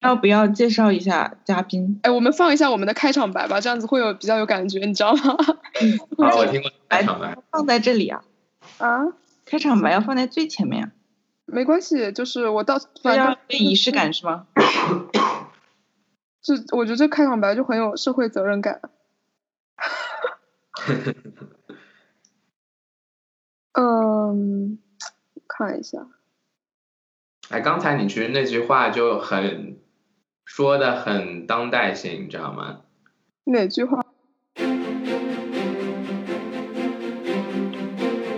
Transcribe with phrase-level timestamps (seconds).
[0.00, 2.00] 要不要介绍一下嘉宾？
[2.02, 5.36] 哎，我们放一下我们的开场白吧，这样子会有比较有感觉，你知道吗？
[6.18, 7.36] 好，我听过开场白。
[7.50, 8.24] 放在这里啊？
[8.78, 9.04] 啊？
[9.44, 10.92] 开场白要放在最前面。
[11.44, 14.46] 没关系，就是我到反正仪式感是吗？
[16.42, 18.80] 这我觉得这开场白就很有社会责任感。
[23.72, 24.78] 嗯，
[25.46, 26.06] 看一下。
[27.50, 29.78] 哎，刚才你其实那句话就很
[30.52, 32.78] 说的很当代性，你知道吗？
[33.44, 34.04] 哪句话？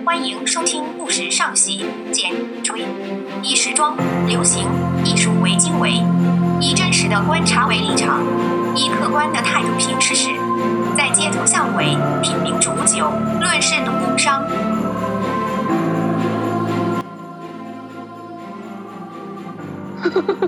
[0.05, 2.31] 欢迎收听《故事上戏简
[2.63, 2.81] 吹》，
[3.43, 4.69] 以时装、流行、
[5.07, 5.93] 艺术为经纬，
[6.61, 8.23] 以真实的观察为立场，
[8.77, 10.29] 以客观的态度评事实，
[10.95, 13.11] 在街头巷尾品茗煮酒，
[13.41, 14.45] 论事读工商。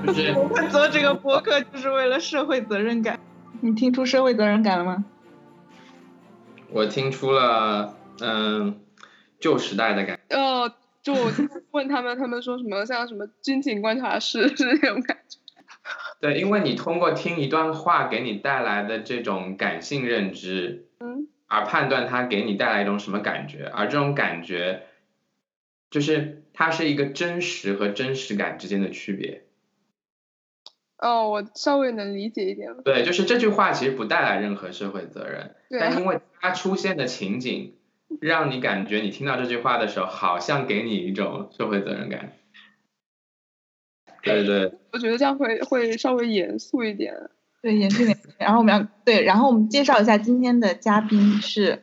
[0.07, 3.19] 就 是我们做这个播客就是为了社会责任感。
[3.61, 5.05] 你听出社会责任感了吗？
[6.71, 8.81] 我听出了，嗯，
[9.39, 10.19] 旧时代的感。
[10.31, 11.33] 哦，就我
[11.71, 15.39] 问他们，他们说什么像什么军情观察室是那种感觉。
[16.21, 24.83] 对，因为你通过听一段话给你带来的这种感性认知，嗯，而判断它给你带来一种什么感觉，而这种感觉，
[25.91, 29.44] 就是它是一个真实和真实感之间的区别。
[31.05, 32.83] 哦，我稍微能理解一点了。
[32.83, 37.75] 对，就是这句话其实不带来任何社会责任，但因为它出现的情景，
[38.23, 42.33] 让你感觉你听到这句话的时候，好像给你一种社会责任感。
[44.23, 44.73] 对对。
[44.93, 47.15] 我觉得这样会会稍微严肃一点。
[47.61, 48.19] 对，严肃一点。
[48.39, 51.83] 然后我们要对，然后我们介绍一下今天的嘉宾是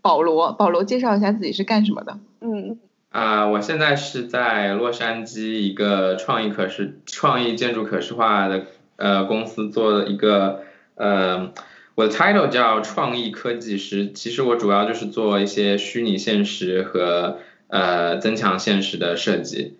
[0.00, 0.54] 保罗。
[0.54, 2.18] 保罗介绍一下自己是干什么的。
[2.40, 2.80] 嗯。
[3.10, 10.62] 啊，我现在是在洛杉矶一个创意可视、创意建筑可视化的呃公司做一个
[10.94, 11.52] 呃，
[11.96, 14.12] 我的 title 叫创意科技师。
[14.12, 19.76] 其实我主要就是做一些虚拟现实和呃增强现实的设计。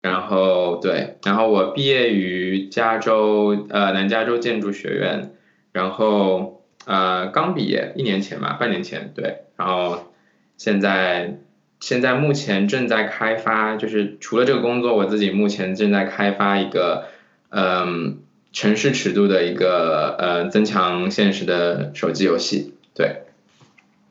[0.00, 5.34] 然后对，然后我毕业于加州呃南加州建筑学院，
[5.72, 10.10] 然后呃刚毕业一年前吧，半年前对，然后
[10.56, 11.36] 现在。
[11.78, 17.04] 现在目前正在开发，就是除了这个工作，我自己目前正在开发一个，
[17.50, 18.20] 嗯，
[18.52, 23.24] 城市尺度的一个呃增强现实的手机游戏，对。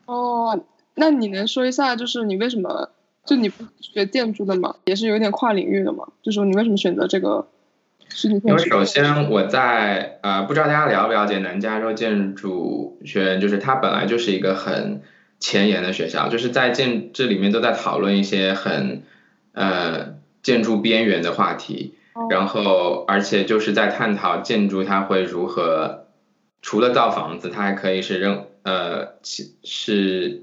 [0.06, 0.60] 哦，
[0.94, 2.90] 那你能说一下，就是你为什么
[3.24, 4.76] 就你不学建筑的嘛？
[4.84, 6.06] 也是有点跨领域的嘛？
[6.22, 7.48] 就是你为什么选择这个？
[8.22, 15.02] 因为首先我在呃，不知道大家了不了解南加州建筑学院，就是它本来就是一个很。
[15.38, 19.02] 前沿的学校，就是在建这里面都在讨论一些很
[19.52, 21.94] 呃建筑边缘的话题，
[22.30, 26.06] 然后而且就是在探讨建筑它会如何
[26.62, 30.42] 除了造房子，它还可以是任呃其是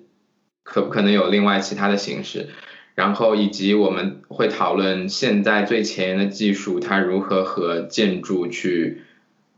[0.64, 2.50] 可不可能有另外其他的形式，
[2.96, 9.03] 然后以及我们会讨论现在最前沿的技术它如何和建筑去。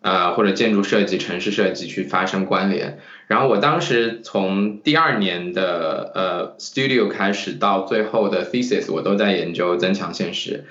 [0.06, 3.00] 呃，或者建筑设计、城市设计去发生关联。
[3.26, 10.66] 然后我当时从第二年的呃 studio 开始到最后的 thesis，我都在研究增强现实。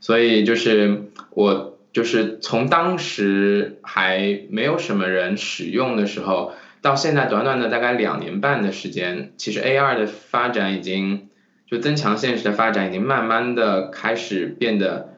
[0.00, 6.52] 所以就是我就是从当时还没有什么人使用的时候，
[6.82, 11.28] 到现在短短的大概两年半的时间，其实 AR 的发展已经
[11.70, 15.10] 就增强现实的发展已经慢慢的开始变得。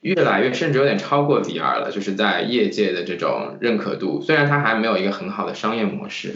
[0.00, 6.34] 越来越甚至有点超过 VR 了，就是在业界的这种认可度，虽然它还没有一个很好的商业模式。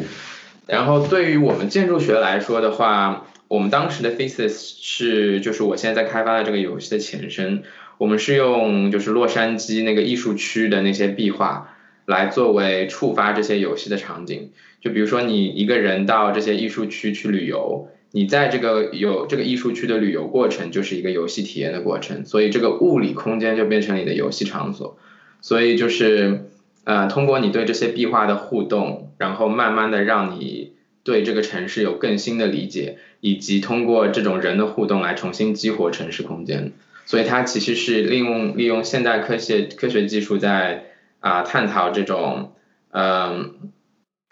[0.66, 7.62] 然后对于我们建筑学来说的话，我们当时的 thesis 是就是我现在在开发的这个游戏的前身，
[7.98, 11.74] 我们是用就是洛杉矶那个艺术区的那些壁画
[12.04, 17.88] 来作为触发这些游戏的场景，就比如说你一个人到这些艺术区去旅游。
[18.16, 24.96] 你在这个有这个艺术区的旅游过程，就是一个游戏体验的过程，所以这个物理空间就变成你的游戏场所。
[25.40, 26.44] 所以就是
[26.84, 36.70] 呃，通过你对这些壁画的互动，然后慢慢的让你对这个城市有更新的理解，以及通过这种人的互动来重新激活城市空间。
[37.06, 40.84] 所以它其实是利用利用现代科学科学技术在
[41.18, 42.52] 啊探讨这种
[42.92, 43.72] 嗯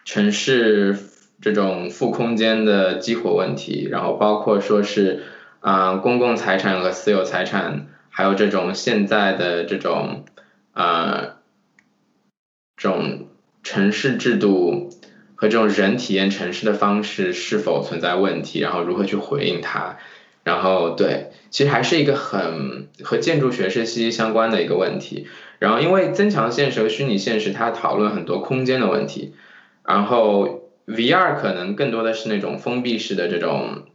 [0.05, 0.97] 城市。
[1.43, 5.25] 这种负空间的激活问题，然后包括说是
[5.61, 10.25] 啊公共财产和私有财产，还有这种现在的这种
[10.73, 11.39] 啊
[12.77, 13.27] 这种
[13.63, 14.91] 城市制度
[15.35, 19.99] 和这种人体验城市的方式是否存在问题，然后如何去回应它，
[20.45, 25.27] 然后对，其实还是一个很和建筑学是息息相关的一个问题。
[25.59, 29.35] 然后因为增强现实和虚拟现实，它讨论很多空间的问题，
[29.85, 33.87] 然后 VR 可能更多的是那种封闭式的这种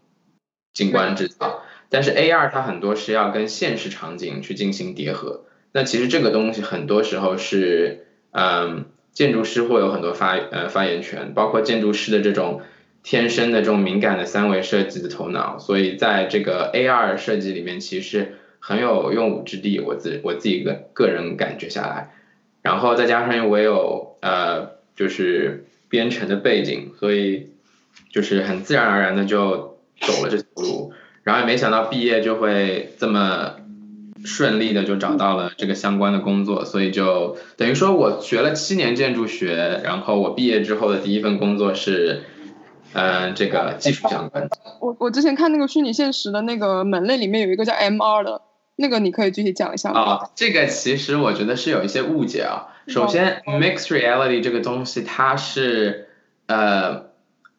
[0.73, 5.45] 景观制造，但是 AR 它很多是要跟现实场景去进行叠合。
[5.73, 12.61] 那其实这个东西很多时候是，嗯，建筑师会有很多发呃发言权，包括建筑师的这种
[13.03, 19.79] 天生的这种敏感的三维设计的头脑，所以在这个 AR 设计里面其实很有用武之地。
[19.79, 22.13] 我自我自己个个人感觉下来，
[22.61, 27.51] 然后再加上我有呃就是编程的背景，所以
[28.11, 30.93] 就是很自然而然的就走了这条路，
[31.23, 33.55] 然后也没想到毕业就会这么。
[34.25, 42.23] 顺利的就找到了这个相关的工作，所以就等于说我学了七年建筑学，然后我毕业之后的第一份工作是，
[42.93, 44.49] 嗯，这个技术相关。
[44.81, 48.41] 我我之前看那个虚拟现实的那个门类里面有一个叫 MR 的，
[48.77, 49.99] 那个你可以具体讲一下吗？
[50.01, 52.73] 啊，这个其实我觉得是有一些误解啊。
[52.87, 56.07] 首先，mixed reality 这个东西它是
[56.47, 57.05] 呃。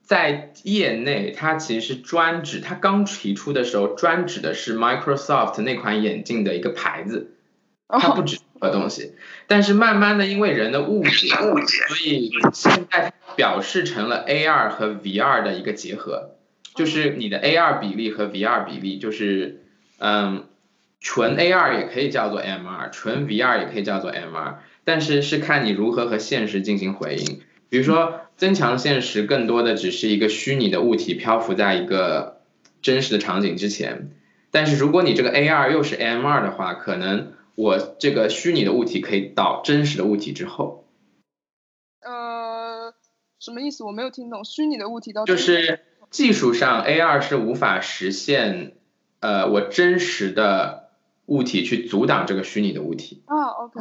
[0.09, 7.33] 在业内，它其实专指，它刚提出的时候专指的是 Microsoft 那款眼镜的一个牌子，
[7.89, 9.13] 它不指个东西。
[9.47, 16.31] 但是慢慢的，因为人的误解，所以现在表示成了 AR 和 VR 的一个结合，
[16.75, 19.61] 就是你的 AR 比例和 VR 比例，就是
[19.99, 20.47] 嗯，
[21.01, 27.41] 纯 AR 也可以叫做 MR，纯 VR 也可以叫做 MR，但是是看你如何和现实进行回应。
[27.69, 32.41] 比如说，增强现实更多的只是一个虚拟的物体漂浮在一个
[32.83, 34.11] 真实的场景之前，
[34.51, 40.87] 但是如果你这个 AR 又是 MR 的话，可能我这个虚拟的物体可以到真实的物体之后。
[42.01, 42.95] 呃，
[43.39, 43.85] 什么意思？
[43.85, 44.45] 我没有听懂。
[44.45, 45.81] 虚拟的物体到就是
[46.11, 48.73] 技术上 AR 是无法实现，
[49.21, 50.78] 呃，我真实的
[51.29, 53.23] 物体去阻挡这个虚拟的物体。
[53.25, 53.81] 啊，OK。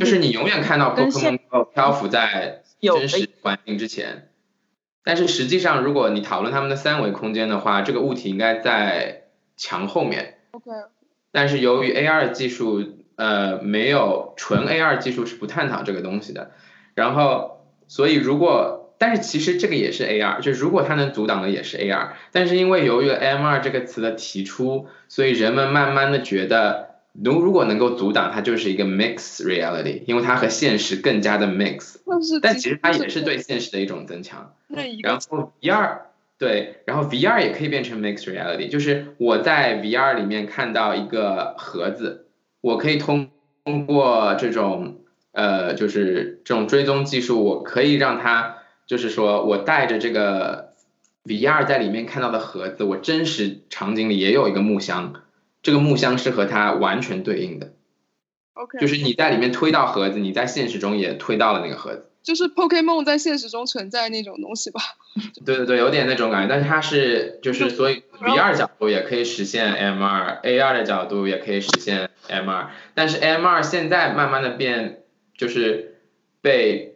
[0.00, 1.38] 就是你永远看到 Pokemon
[1.72, 2.62] 漂浮在。
[2.80, 4.28] 真实环境之前，
[5.04, 10.40] 但是实际上，如果你讨论他们的三维空间的话，这个物体应该在墙后面。
[10.50, 10.70] OK。
[11.32, 12.84] 但是由于 AR 技术，
[13.16, 16.50] 呃，没有纯 AR 技术是不探讨这个东西的。
[16.92, 22.10] 然后，所以如果，但是其实这个也是 AR，就如果它能阻挡的也是 AR。
[22.32, 26.92] 但是因为由于 MR 这个词的提出，所以人们慢慢的觉得。
[27.22, 31.94] 如如果能够阻挡它，就是一个 mix reality，因为它和现实更加的 mix。
[32.42, 34.52] 但其实它也是对现实的一种增强。
[35.00, 35.98] 然后 VR
[36.38, 42.26] 对，然后 VR 也可以变成 mix reality，就是我在 VR 里面看到一个盒子，
[42.60, 43.28] 我可以通
[43.64, 44.96] 通过这种
[45.30, 48.56] 呃，就是这种追踪技术，我可以让它，
[48.86, 50.74] 就是说我带着这个
[51.24, 55.22] VR 在里面看到的盒子，我真实场景里也有一个木箱。
[55.62, 57.72] 这个木箱是和它完全对应的
[58.52, 64.82] ，OK，就是你在里面推到盒子，你在现实中也推到了那个盒子，就是 Pokemon 在现实中存在那种东西吧？
[65.46, 75.04] 对对对，有点那种感觉，但是它是就是所以 VR 角度也可以实现 MR，AR 的角度也可以实现 MR，但是 MR 现在慢慢的变
[75.34, 75.96] 就是
[76.42, 76.93] 被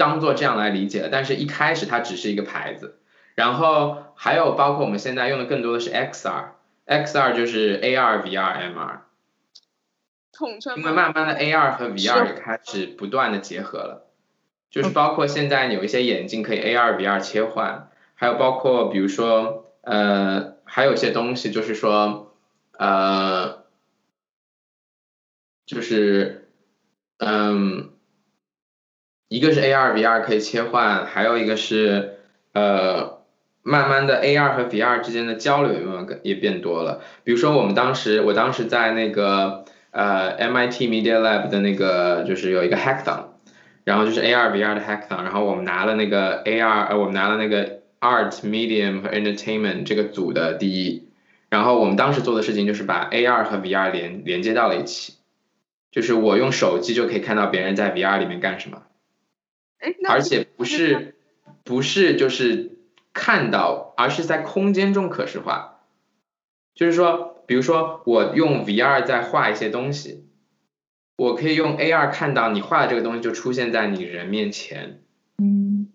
[0.00, 2.98] 当做这样来理解了，但是一开始它只是一个牌子，
[3.34, 6.52] 然后还有包括我们现在用的更多的是 XR。
[6.86, 9.00] XR 就是 AR、VR、MR，
[10.32, 10.76] 统称。
[10.78, 14.06] 因为慢慢的 AR 和 VR 也开始不断的结合了，
[14.70, 22.34] 就是包括现在有一些眼镜可以 AR、VR 切换，还有包括比如说呃，还有一些东西就是说
[22.72, 23.64] 呃，
[25.66, 26.48] 就是
[27.18, 27.90] 嗯，
[29.30, 32.18] 一个是 AR、VR 可以切换，还有一个是
[32.52, 33.18] 呃。
[33.62, 35.74] 慢慢的，AR 和 VR 之间的交流
[36.22, 37.02] 也变多了。
[37.24, 43.24] 比如说，我们当时，我当时在那个呃 MIT Media Lab 的那个，就是有一个 Hackathon，
[43.84, 51.10] 然后就是 AR VR 的 Hackathon，然后我们拿了那个 AR，呃，我们拿了那个 Art Medium 和 Entertainment 这个组的第一。
[51.50, 55.16] 然后我们当时做的事情就是把 AR 和 VR 连连接到了一起，
[55.92, 58.84] 就是我用手机就可以看到别人在 VR 里面干什么，
[60.08, 61.14] 而且不是
[61.64, 62.76] 不是就是。
[63.12, 65.80] 看到，而是在空间中可视化，
[66.76, 70.28] 就是说，比如说我用 VR 在画一些东西，
[71.16, 75.02] 我可以用 AR 看到你画的这个东西就出现在你人面前，
[75.38, 75.88] 嗯，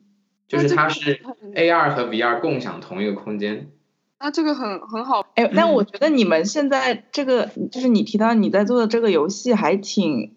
[0.50, 1.22] 就是它是
[1.56, 3.72] AR 和 VR 共享同一个空间。
[4.20, 10.35] 那这个很很好，哎，但我觉得你们现在这个，就是你提到你在做的这个游戏还挺，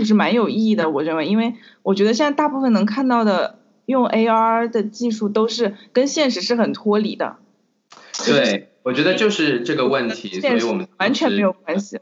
[0.00, 1.54] 就是蛮有意义的，我认为，因为
[1.84, 3.60] 我觉得现在大部分能看到的。
[3.86, 7.38] 用 AR 的技术都是跟现实是很脱离的，
[8.24, 11.98] 对，我觉得就是这个问题，所以我们完全没有关系。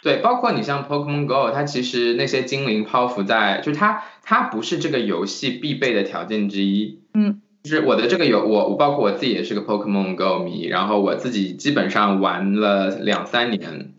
[0.00, 7.00] 对，包括你像 Pokemon Go，它其实那些精灵漂浮在，就它它不是这个游戏必备的条件之一。
[7.14, 13.92] 嗯，就是我的这个游我我包括我自己也是个 Pokemon Go 迷，然后我自己基本上玩了两三年，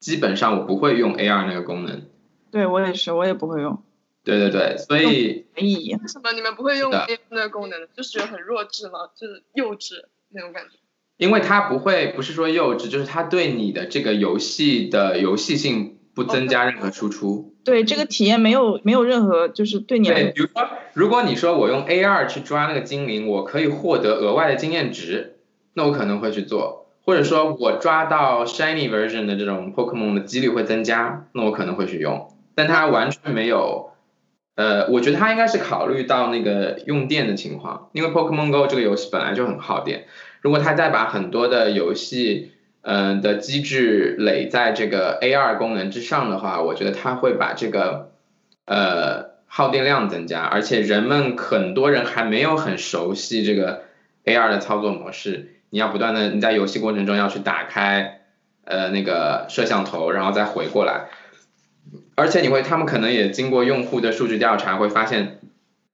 [0.00, 2.02] 基本上我不会用 AR 那个功能。
[2.50, 3.82] 对我也是，我也不会用，
[4.24, 5.94] 对对对，所以没意义。
[5.94, 6.90] 为什么你们不会用
[7.30, 7.86] 那个功能呢？
[7.96, 9.10] 就是觉得很弱智吗？
[9.16, 9.94] 就是幼稚
[10.30, 10.78] 那种感觉。
[11.16, 17.54] 因为它不会不是说幼稚，就是它对你的这个游戏的游戏性不增加任何输出。
[17.62, 25.36] 对这个体验没有没有任何就是对你来对，比如说，如果你说我用 AR 去抓那个精灵，我可以获得额外的经验值，
[25.74, 26.88] 那我可能会去做。
[27.02, 32.29] 或者说我抓到 shiny version 的这种 Pokemon 的几率会增加，那我可能会去用。
[32.54, 33.92] 但它完全没有，
[34.54, 40.06] 呃，我觉得它应该是考虑到那个用电的情况，因为 Pokemon Go 这个游戏本来就很耗电。
[40.40, 42.52] 如果它再把很多的游戏，
[42.82, 48.12] 嗯、的机制垒在这个 AR 功能之上的话，我觉得它会把这个
[48.64, 53.82] 呃耗电量增加，而且人们很多人还没有很熟悉这个
[54.24, 58.22] AR 的操作模式，你要不断的你在游戏过程中要去打开
[58.64, 61.08] 呃那个摄像头，然后再回过来，
[62.20, 65.40] 而且你会他们可能也经过用户的数据调查，会发现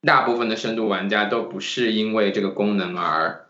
[0.03, 3.47] 大部分的深度玩家都不是因为这个功能而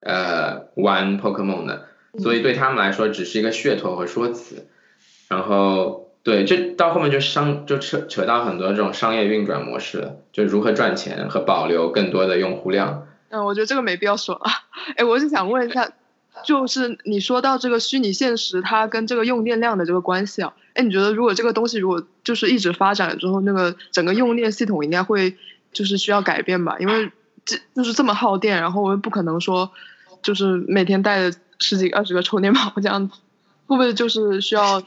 [0.00, 1.86] 呃玩 Pokemon 的，
[2.18, 4.66] 所以对他们来说只是一个噱头和说辞，
[5.28, 13.06] 然后对，这到后面就商就扯扯到很多这种商业运转模式了，就如何赚钱和保留更多的用户量。
[13.30, 14.42] 嗯，我觉得这个没必要说了。
[14.96, 15.90] 哎，我是想问一下，
[16.44, 25.36] 就是你说到这个虚拟现实，它跟这个用电量的这个关系啊，哎，你觉得如果这个东西如果就是一直发展了之后，那个整个用电系统应该会
[25.72, 26.76] 就是需要改变吧？
[26.78, 27.10] 因为
[27.44, 29.70] 这就是这么耗电，然后我又不可能说
[30.22, 33.14] 就是每天带着十几、二十个充电宝这样子，
[33.66, 34.82] 会不会就是需要？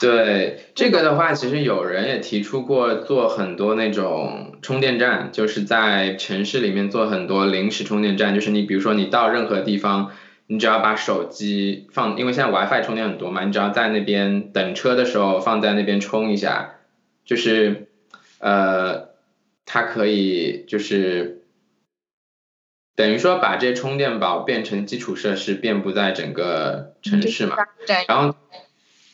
[0.00, 10.10] 对这个的话，其实有人也提出过做很多那种充电站，就是在城市里面做很多临时充电站，就是你比如说你到任何地方，
[10.46, 16.74] 你只要把手机放，因为现在 WiFi 充电很多嘛，你只要在那边等车的时候放在那边充一下，
[17.24, 17.88] 就是
[18.38, 19.08] 呃，
[19.64, 21.42] 它可以就是
[22.94, 27.56] 等于说把这些充电宝变成基础设施，遍布在整个城市嘛。
[27.86, 28.36] 占然后，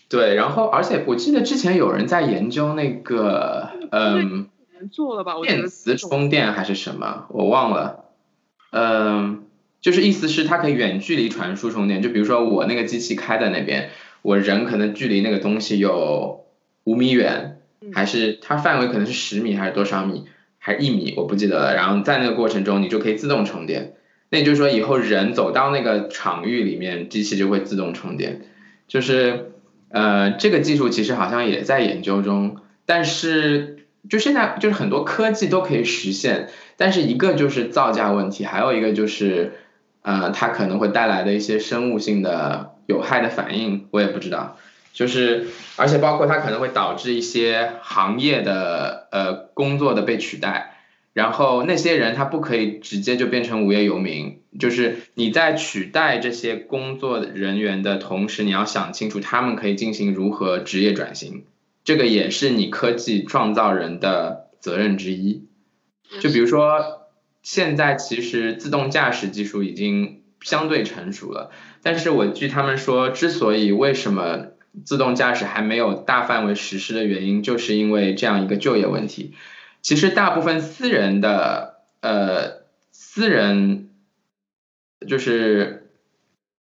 [0.08, 4.48] 对，然后而且我记得之前有人在研究那个，嗯，
[5.42, 8.06] 电磁充电还是什么，我忘了。
[8.72, 9.46] 嗯，
[9.80, 13.90] 就是意思是它可以远距离传输充电，就比如说我那个机器开在那边，
[14.22, 16.44] 我人可能距离那个东西有
[16.84, 20.26] 五米远，嗯还是它范围可能是十米还是多少米，
[20.58, 21.74] 还是一米，我不记得了。
[21.74, 23.94] 然后在那个过程中，你就可以自动充电。
[24.32, 28.42] 那也就是说，以后人走到那个场域里面，机器就会自动充电。
[28.86, 29.52] 就是
[29.88, 39.52] 呃，这个技术其实好像也在研究中，但是就现在就是很多科技都可以实现，但是一个就是造价问题，还有一个就是
[40.02, 44.56] 呃，它可能会带来的一些生物性的有害的反应，我也不知道。
[44.92, 50.76] 就是而且包括它可能会导致一些行业的呃工作的被取代。
[51.12, 61.44] 然后那些人他不可以直接就变成无业游民，就是你在取代这些工作人员的同时，你要想清楚他们可以进行如何职业转型，
[61.82, 65.48] 这个也是你科技创造人的责任之一。
[66.20, 66.99] 就比如说，
[67.52, 71.50] 现在其实自动驾驶技术已经相对成熟了，
[71.82, 74.52] 但是我据他们说，之所以为什么
[74.84, 79.34] 自动驾驶还没有大范围实施的原因，就是因为这样一个就业问题。
[79.82, 83.90] 其实大部分私人的呃私人
[85.08, 85.90] 就是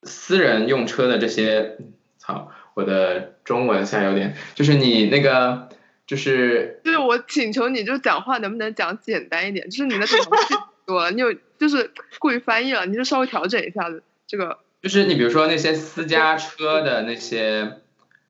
[0.03, 1.75] 私人用车的这些，
[2.17, 5.67] 操，我的中文现在有点，就是你那个
[6.09, 9.69] 就是就是我请求你，就讲话能不能讲简单一点？
[9.69, 10.55] 就是你的讲话太
[10.87, 14.57] 多了，你有就是过于翻译了，你就稍微调整一下子这个。
[14.81, 17.73] 就是你比如说那些私家车的那些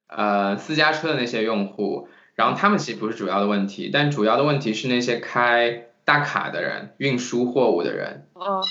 [0.07, 8.61] 呃私家车的那些用户，然后他们其实不是主要的问题，但主要的问题是那些开大卡的人、运输货物的人，嗯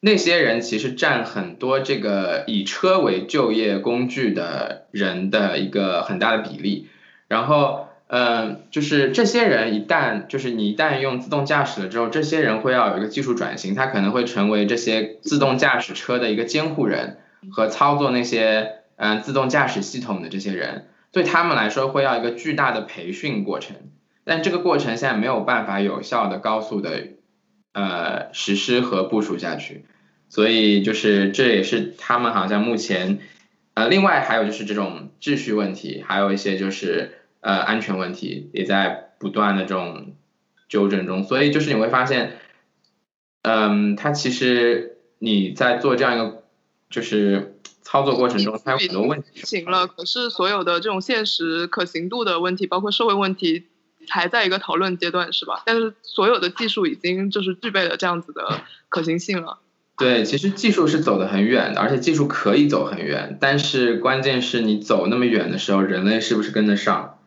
[0.00, 6.88] 那些人其实占很多这个以车为就业工具的人的一个很大的比例。
[7.26, 17.18] 然后，嗯，就是这些人一旦就是你一旦用自动驾驶了之后，这些人会要有一个技术转型，他可能会成为这些自动驾驶车的一个监护人
[17.52, 23.76] 和操作那些嗯自动驾驶系统的这些人，对他们来说会要一个巨大的培训过程。
[24.24, 27.08] 但这个过程现在没有办法有效的、高速的
[27.72, 29.84] 呃实施和部署下去，
[30.30, 33.18] 所以就是这也是他们好像目前
[33.74, 40.14] 呃，另外还有就是这种秩序问题，还有一些就是呃安全问题，也在不断的这种
[40.68, 41.24] 纠正中。
[41.24, 42.38] 所以就是你会发现，
[43.42, 46.44] 嗯，它其实你在做这样一个
[46.90, 49.28] 就是操作过程中，它有很多问题。
[49.44, 53.66] 行了，可是所有的这种现实可行度的问题，包括社会问题，
[54.08, 55.62] 还在一个讨论阶段，是吧？
[55.66, 59.58] 但是所有的技术已经就是具备了这样子的可行性了。
[59.96, 67.17] 对，其实技术是走得很远的，而且技术可以走很远，但是关键是你走那么远的时候，人类是不是跟得上？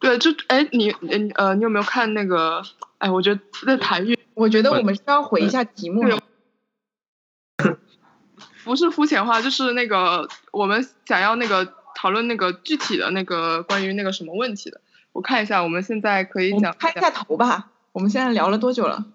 [0.00, 2.62] 对，就哎，你嗯呃，你有没有看那个？
[2.98, 6.02] 哎，我觉得在台语，我觉得我们是要回一下题目。
[8.64, 14.80] 不是肤浅化，就是那个我们想要那个讨论那个具体的那个关于那个什么问题的。
[15.12, 17.70] 我看一下，我们现在可以讲开一下头吧。
[17.92, 19.06] 我们现在聊了多久了？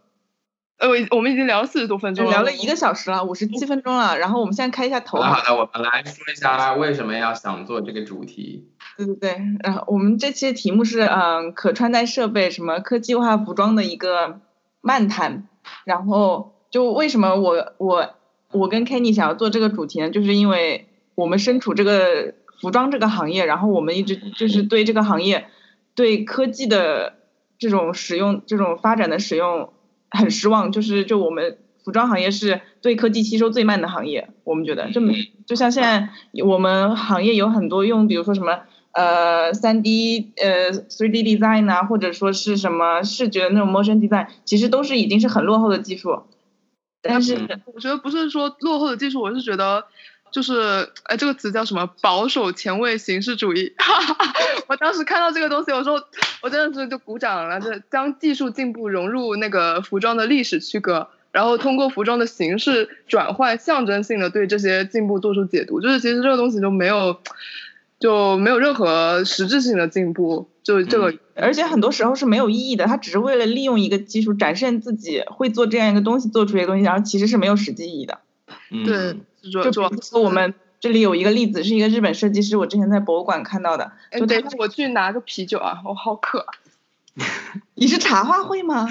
[0.77, 4.17] 呃，我我们已经聊了四十多分钟了，聊了一个小时了，五十七分钟了。
[4.17, 5.21] 然后我们现在开一下头。
[5.21, 8.72] 好的，我们来说一下为什么要想做这个主题。
[8.97, 14.39] 对对对，然后我们这期的题目是嗯，可穿戴设备什么科技化服装的一个
[14.81, 15.47] 漫谈。
[15.85, 18.09] 然后就为什么我我
[18.51, 20.09] 我跟 Kenny 想要做这个主题呢？
[20.09, 25.47] 就是因为我们身处这个服装这个行业，然后我们一直就是对这个行业
[25.95, 27.15] 对科技的
[27.57, 29.69] 这种使用、这种发展的使用。
[30.15, 36.09] 很失望，就是就我们服装行业是对科技吸收最慢的行业，我们觉得就没就像现在
[36.45, 38.59] 我们行业有很多用，比如说什么
[38.93, 46.23] 呃三 D 呃 three D design 啊，或者说是什么视觉的那种 motion design，其实都是已经是很落后的技术。
[47.01, 47.35] 但是
[47.73, 49.85] 我觉得不是说落后的技术，我是觉得。
[50.31, 51.87] 就是哎，这个词叫什么？
[52.01, 53.71] 保守前卫形式主义。
[54.65, 56.03] 我当时看到这个东西，我说
[56.41, 57.61] 我真的是就鼓掌了。
[57.61, 65.79] 就将技术进步融入那个服装的历史区隔，然后通过服装的形式转换，象征性的对这些进步做出解读。
[65.81, 67.19] 就是其实这个东西就没有
[68.03, 70.49] 就没有任何实质性的进步。
[70.61, 72.85] 就这个，而且很多时候是没有意义的。
[72.85, 78.19] 他只是为了利用一个技术展现自己会做这样一个东西，做出一个东西，然后其实是没有实际意义的。
[78.83, 79.15] 对。
[79.49, 83.93] 就比如说我们这里有一个例子，是一个日本设计师，我之前在博物馆看到的。
[84.11, 86.45] 哎，等一下，我去拿个啤酒啊，我好渴。
[87.75, 88.85] 你是茶话会吗？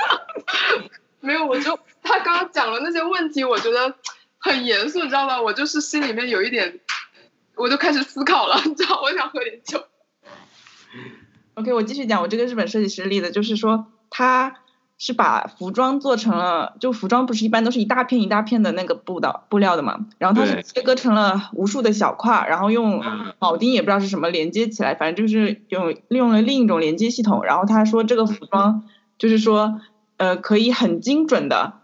[1.20, 3.94] 没有，我就他刚刚讲了那些问题，我觉得
[4.38, 5.38] 很严肃，你知道吗？
[5.42, 6.80] 我就是心里面有一点，
[7.60, 9.82] 我就开始思考了， 你知道，我想喝点酒。
[11.54, 14.56] OK，我继续讲我这个日本设计师的例子，就是说他。
[15.02, 23.02] 是把服装做成了，就服装不是一般都是一大片一大片的那个布的布料的嘛，然后他是切割成了无数的小块，然后用
[23.38, 27.42] 铆钉也不知道是什么连接起来，反正就是用利用了另一种连接系统。
[27.44, 29.80] 然后他说这个服装 就是说，
[30.18, 31.80] 呃，可以很精准的，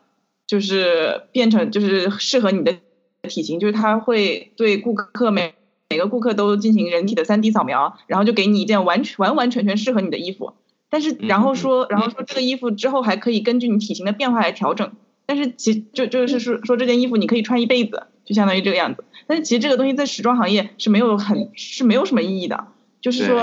[0.46, 2.76] 就是变成就是适合你的
[3.22, 5.54] 体型，就是他会对顾客每
[5.88, 10.54] 每个顾客都进行人体的三 D 扫描，然后就给你一件完全完完全全适合你的衣服。
[10.90, 14.92] 但是然后说，然后说这个衣服之后还可以根据你体型的变化来调整。
[15.26, 19.04] 但是其就就是说说这件衣服你可以穿一辈子，就相当于这个样子。
[19.26, 22.66] 但是其实这个东西在时装行业是没有很是没有什么意义的。
[23.00, 23.42] 就是说，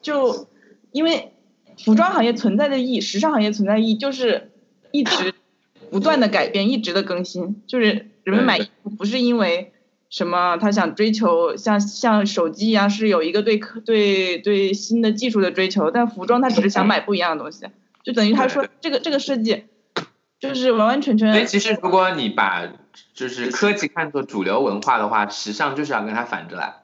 [0.00, 0.46] 就
[0.92, 1.32] 因为
[1.84, 4.52] 服装行业存在的意义，时尚行业存在意义就是
[4.92, 5.34] 一直
[5.90, 7.62] 不断的改变，一直的更新。
[7.66, 9.72] 就是人们买衣服不是因为。
[10.10, 10.56] 什么？
[10.56, 17.66] 他想追求像像手机一样，是有一个对科对对新的技术的追求，但服装他只是想买不一样的东西，
[18.02, 19.66] 就等于他说这个这个设计，
[20.40, 21.32] 就是完完全全。
[21.32, 22.68] 所以其实如果你把
[23.14, 26.82] 就是科技看作主流文化的话，时尚就是要跟它反着来。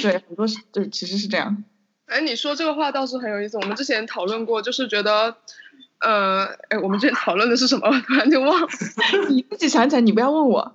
[0.00, 1.62] 对，很多是对，其实是这样。
[2.06, 3.56] 哎，你说这个话倒是很有意思。
[3.56, 5.36] 我们之前讨论过，就是觉得，
[6.00, 7.88] 呃，哎，我们之前讨论的是什么？
[8.08, 8.68] 突然就忘了。
[9.30, 10.74] 你自己想起来，你不要问我。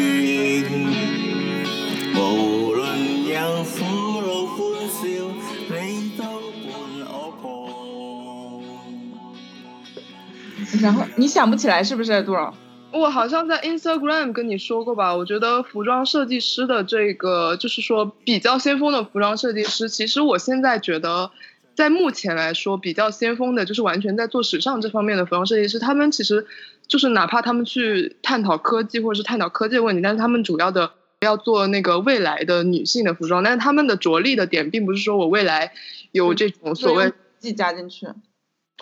[10.81, 12.53] 然后你想不起来是不是杜总？
[12.91, 21.31] 我好像在 Instagram 跟你说过吧，我觉得服装设计师的这个，就是说比较先锋的服装设计师，其实我现在觉得，
[21.73, 26.45] 在目前来说比较先锋的，就是完全在做时尚这方面的服装设计师，他们其实
[26.85, 30.91] 就是哪怕他们去探讨科技或者是探讨科技问题，但是他们主要的
[31.21, 35.71] 要做那个未来的女性的服装，但是他们的着力的点并不是说我未来
[36.11, 38.07] 有这种所谓自己加进去。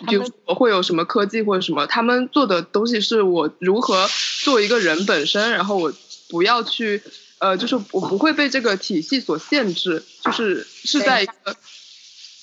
[0.06, 4.08] 比如会有什么科技或者什么，他们做的东西是我如何
[4.42, 5.92] 做一个人本身，然后我
[6.28, 7.02] 不要去，
[7.38, 11.56] 呃，就是我不会被这个体系所限制，就是是在一个，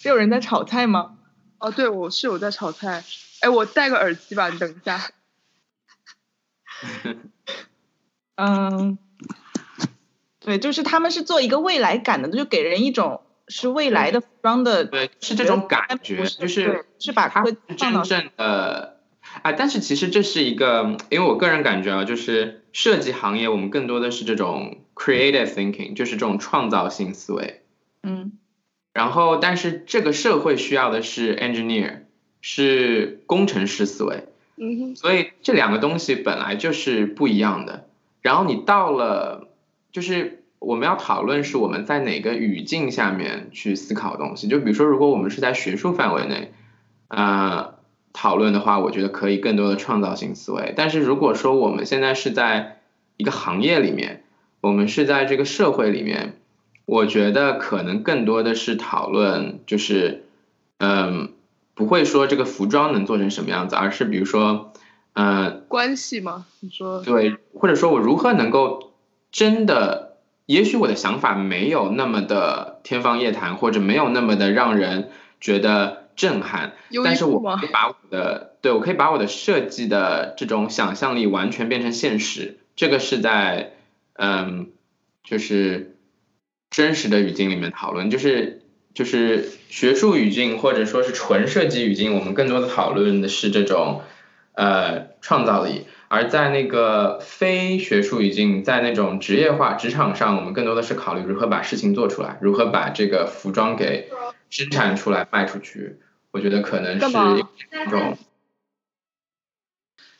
[0.01, 1.17] 是有人在炒菜吗？
[1.59, 3.03] 哦，对，我室友在炒菜，
[3.39, 5.11] 哎，我戴个耳机吧，你等一下。
[8.35, 8.99] 嗯，
[10.39, 17.43] 对，就是他们是做一个未来感的，就给人一种是未来的服装的，对，是这种感觉，就是是把它
[17.77, 18.97] 真正的
[19.41, 27.61] 啊，但是其实这是一个，因为我个人感觉啊，就是设计行业我们更多的是这种 creative thinking，就是这种创造性思维。
[28.03, 28.33] 嗯
[28.93, 31.99] 然后，但是这个社会需要的是 engineer，
[32.41, 34.23] 是工程师思维，
[34.55, 37.87] 嗯哼，所以这两个东西本来就是不一样的。
[38.23, 39.49] 然后你到了，
[39.91, 44.47] 就是我们要讨论是我们在哪个语境下面去思考东西。
[44.47, 46.53] 就比如说，如果我们是在学术范围内，
[47.07, 47.75] 呃，
[48.13, 50.73] 讨论的话，我觉得可以更多的创造性思维。
[50.75, 52.79] 但是如果说我们现在是在
[53.17, 54.23] 一个行业里面，
[54.61, 56.39] 我们是在这个社会里面，
[56.85, 60.25] 我觉得可能更多的是讨论，就是，
[60.79, 61.31] 嗯，
[61.75, 64.73] 不会说这个服装能做成什么样子，而是比如说，
[65.13, 66.45] 嗯、关系吗？
[66.59, 68.93] 你说，对，或者说我如何能够
[69.31, 70.06] 真的，
[70.47, 83.73] 也许我的想法没有那么的天方夜谭，或者没有那么的让人觉得震撼，但是我可以把我的，对我可以把我的设计的这种想象力完全变成现实，这个是在，
[84.13, 84.71] 嗯，
[85.23, 85.97] 就是
[86.71, 94.01] 真实的语境里面讨论，就是就是学术语境或者说是纯设计语境，我们更多的讨论的是这种
[94.53, 104.09] 呃创造力，而在那个非学术语境，在那种职业化职场上，我们更多的是考虑如何把事情做出来，如何把这个服装给
[104.49, 105.97] 生产出来卖出去。
[106.31, 108.17] 我觉得可能是一种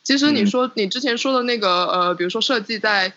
[0.04, 3.14] 其实你嗯说、你之前说的那个呃，比如说设计在，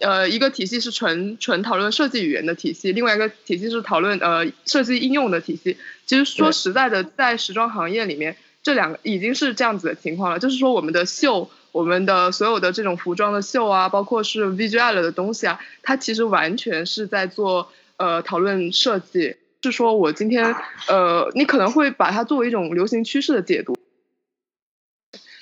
[0.00, 5.76] 呃，一个体系是纯纯讨论设计语言的体系，另外一个体系是讨论呃设计应用的体系。
[6.06, 11.50] 其实说实在的，在时装行业里面，这两个已经是这样子的情况了，就是说我们的秀。
[11.72, 19.36] 我们的所有的这种服装的秀啊，包括是 VGL 的东西啊，它其实完全是在做呃讨论设计。
[19.64, 20.56] 是说我今天
[20.88, 23.76] 呃，你可能会把它作为一种流行趋势的解读。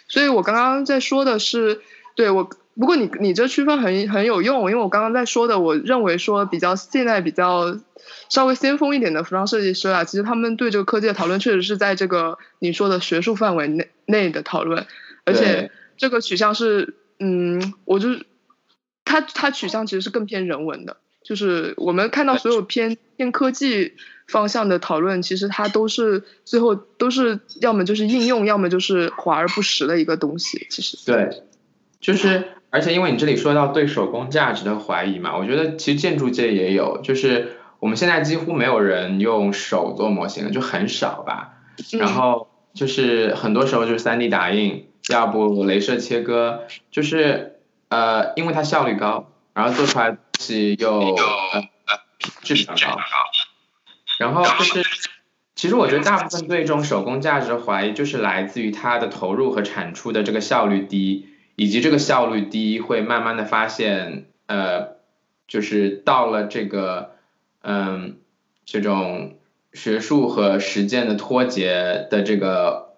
[0.08, 1.80] 所以我刚刚在说的是，
[2.16, 2.44] 对我，
[2.78, 7.78] 不过你你这区分很很有用，因为我刚刚在说的，我认为说比较现在比较
[8.28, 14.86] 稍微先锋一点的服装设计师啊，其实他们对这个科技的讨论确实是在这个你说的学术范围内内的讨论，
[15.24, 18.24] 而且这个取向是，嗯，我就是
[19.04, 23.92] 它它取向其实是更偏人文的，就是我们看到所有偏偏科技
[24.26, 30.66] 方向的讨论，其实它都是最后都是要么就是应用，要么就是华而不实的一个东西。
[30.70, 31.42] 其实，对，
[32.00, 41.58] 就是而且因为你这里说到对手工价值的怀疑嘛，我觉得其实建筑界也有，就是我们现在几乎没有人用手做模型了，就很少吧。
[41.92, 51.62] 然嗯后就是很多时候就是三 D 打印，要不镭射切割，就是呃，因为它效率高，然后做出来的东西又呃
[52.18, 53.00] 品质比较高，
[54.18, 54.82] 然后就是。
[55.56, 64.92] 其实我觉得大部分对这种手工价值的怀疑，就是来自于它的投入和产出的这个效率低，以及这个效率低会慢慢的发现，呃，
[65.46, 67.10] 就是到了这个，
[67.60, 68.16] 嗯，
[68.64, 69.36] 这种
[69.74, 72.89] 学术和实践的脱节的这个，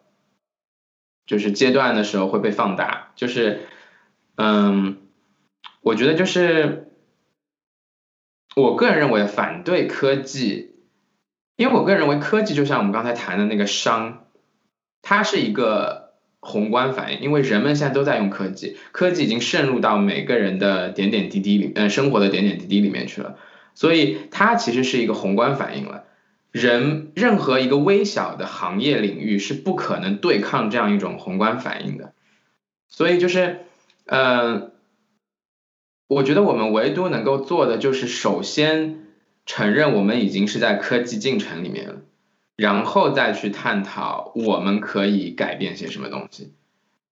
[1.27, 3.61] 就是阶段的时候会被放大，就是，
[4.37, 4.99] 嗯，
[5.81, 6.93] 我觉得就是，
[8.57, 10.75] 我个人认为反对科技，
[11.57, 14.27] 因为我个人认为科技就像我们刚才谈的那个商，
[15.01, 23.39] 它是一个宏观反应，因为人们现在都在用科技，科技已经渗入到每个人的点点滴滴里，呃，生活的点点滴滴里面去了，
[23.75, 26.05] 所以它其实是一个宏观反应了。
[26.53, 32.13] 人任何一个微小的行业领域是不可能对抗这样一种宏观反应的，
[32.89, 33.61] 所以就是，
[34.05, 34.71] 呃，
[36.07, 39.07] 我觉得我们唯独能够做的就是首先
[39.47, 42.03] 承认我们已经是在科技进程里面了，
[42.55, 46.53] 然后再去探讨我们可以改变些什么东西。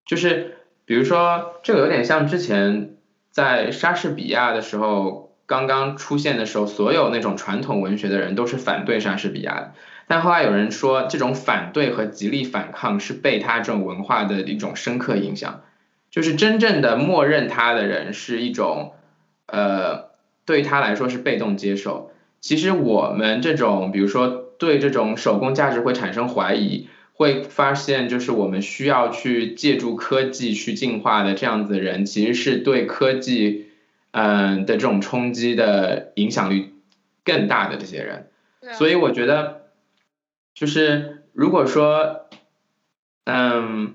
[0.05, 2.98] 就是比如说，这个有点像之前
[3.31, 9.73] 在莎士比亚的时候刚刚出现的时候，所有那种传统文学的人都是反对莎士比亚的。
[10.07, 15.63] 但后来有人说，这种反对和极力反抗是被他这种文化的一种深刻影响。
[16.09, 18.93] 就是真正的默认他的人是一种，
[19.47, 20.11] 呃，
[20.47, 22.13] 对他来说是被动接受。
[22.41, 33.67] 其实我们这种，比如说对这种手工价值会产生怀疑，会发现，就是我们需要去借助科技去进化的这样子的人，其实是对科技，
[34.12, 36.75] 嗯的这种冲击的影响力
[37.25, 38.31] 更大的这些人。
[38.75, 39.70] 所以我觉得，
[40.55, 42.29] 就是如果说，
[43.25, 43.94] 嗯，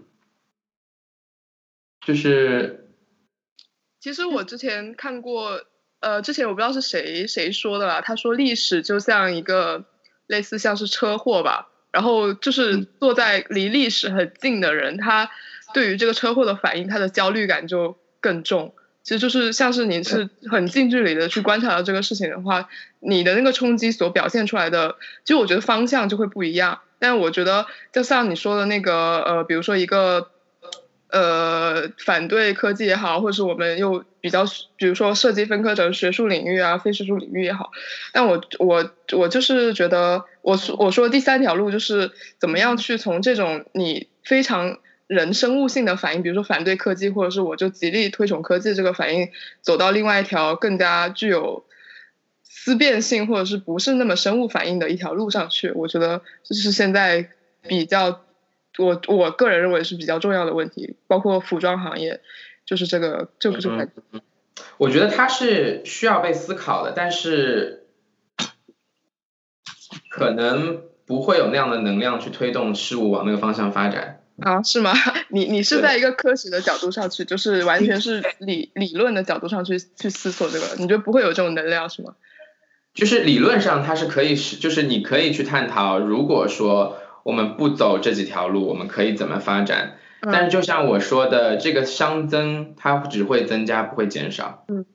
[2.06, 2.89] 就是
[3.99, 5.65] 其实我之前看过，
[5.99, 9.86] 呃，之前我不知道是谁谁说的啦，他说历史就像一个
[10.28, 15.30] 类似像是车祸吧，然后就是嗯坐在离历史很近的人，他
[15.73, 18.73] 对于这个车祸的反应，他的焦虑感就更重。
[19.06, 22.68] 其实就是像是你是很近距离的去观察到这个事情的话，
[23.00, 26.80] 你的那个冲击所表现出来的，就我觉得方向就会不一样。
[26.98, 30.32] 但我觉得就像你说的那个，呃，比如说一个
[31.12, 34.44] 呃反对科技也好，或者是我们又比较，
[34.76, 37.70] 比如说设计分科成学术领域啊、非学术领域也好，
[38.12, 49.30] 但我我我就是觉得，我说我说第三条路就是怎么样去从这种你非常人生物性的反应，比如说反对科技，或者是我就极力推崇科技这个反应，
[49.62, 51.65] 走到另外一条更加具有
[52.41, 55.72] 思辨性，或者是不是那么生物反应的一条路上去。
[55.72, 57.30] 我觉得这是现在
[57.68, 58.22] 比较，
[58.80, 62.22] 我我个人认为是比较重要的问题，包括服装行业，
[62.65, 64.22] 就是这个这个这个感觉。
[64.78, 67.86] 我觉得它是需要被思考的，但是
[70.10, 74.14] 可能不会有那样的能量去推动事物往那个方向发展。
[74.41, 74.93] 啊，是吗？
[75.30, 82.15] 你你是在一个科学的角度上去，就是完全是理理论的角度上去去思索这个，你就不会有这种能量是吗？
[82.93, 89.98] 就是理论上它是可以是，就是你可以去探讨，如果说我们不走这几条路，我们可以怎么发展？
[90.21, 94.65] 嗯但是就像我说的，这个熵增它只会增加，不会减少。
[94.67, 94.86] 嗯。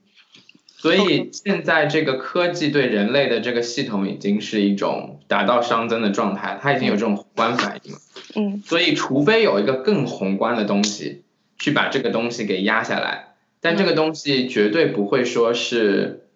[0.80, 7.98] 所以现在这个科技对人类的这个系统已经是一种达到熵增的状态，它已经有这种宏观反应了。
[8.34, 11.22] 嗯所以除非有一个更宏观的东西
[11.58, 16.26] 去把这个东西给压下来，但这个东西绝对不会说是，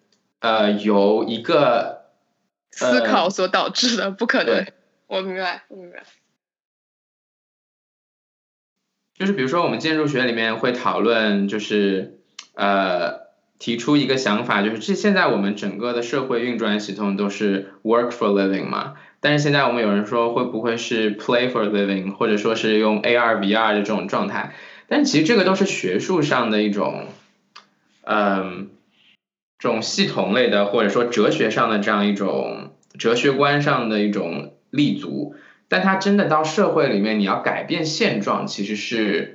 [0.41, 2.11] 呃，由一个
[2.69, 4.73] 思考所导致的，不可能对。
[5.07, 6.03] 我明白，我明白。
[9.17, 12.19] 就是比如说我们建筑学里面会讨论，就是
[12.53, 13.24] 呃
[13.57, 24.53] 提出一个想法，就是这现在我们整个的社会运转系统都是 work for living 嘛，但是现在我们有人说会不会是 play for living，或者说是用 AR VR 的这种状态，
[24.87, 27.07] 但其实这个都是学术上的一种，
[28.03, 28.69] 嗯、
[29.57, 35.35] 这种系统类的或者说哲学上的这样一种哲学观上的一种立足。
[35.67, 39.34] 但它真的到社会里面，你要改变现状，其实是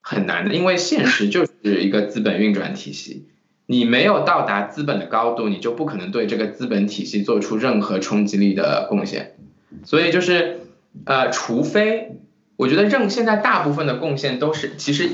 [0.00, 3.26] 很难的，因为现实就是一个资本运转体系，
[3.66, 9.36] 你没有到达资本的高度，你就不可能对这个资本体系做出任何冲击力的贡献。
[9.84, 10.60] 所以就是，
[11.04, 12.16] 呃，除非
[12.56, 15.10] 我觉得任现在大部分的贡献都是其实。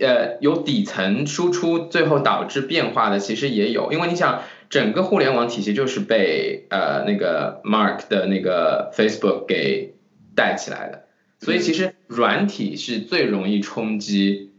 [0.00, 9.94] 呃，有底层输出，最后导致变化的，其实也有，因为你想，整个互联网体系就是被呃那个 Mark 的那个 Facebook 给
[10.34, 11.04] 带起来的，
[11.38, 14.52] 所以其实软体是最容易冲击，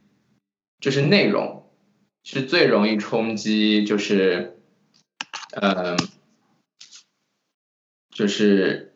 [0.80, 1.70] 就是内容
[2.24, 4.58] 是最容易冲击，就是
[5.52, 5.96] 呃，
[8.10, 8.94] 就是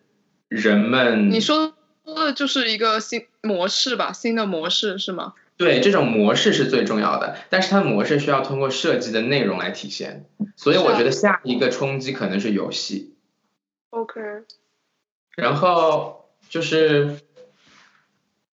[0.48, 1.74] 人们你说
[2.06, 5.34] 的就是一个新模式吧，新的模式是吗？
[5.58, 13.14] 对，这种模式是最重要的，但是它的模式需要通过设计的内容来体现，所以我觉得下一个冲击可能是游戏
[13.92, 14.20] ，OK，
[15.36, 17.20] 然后就是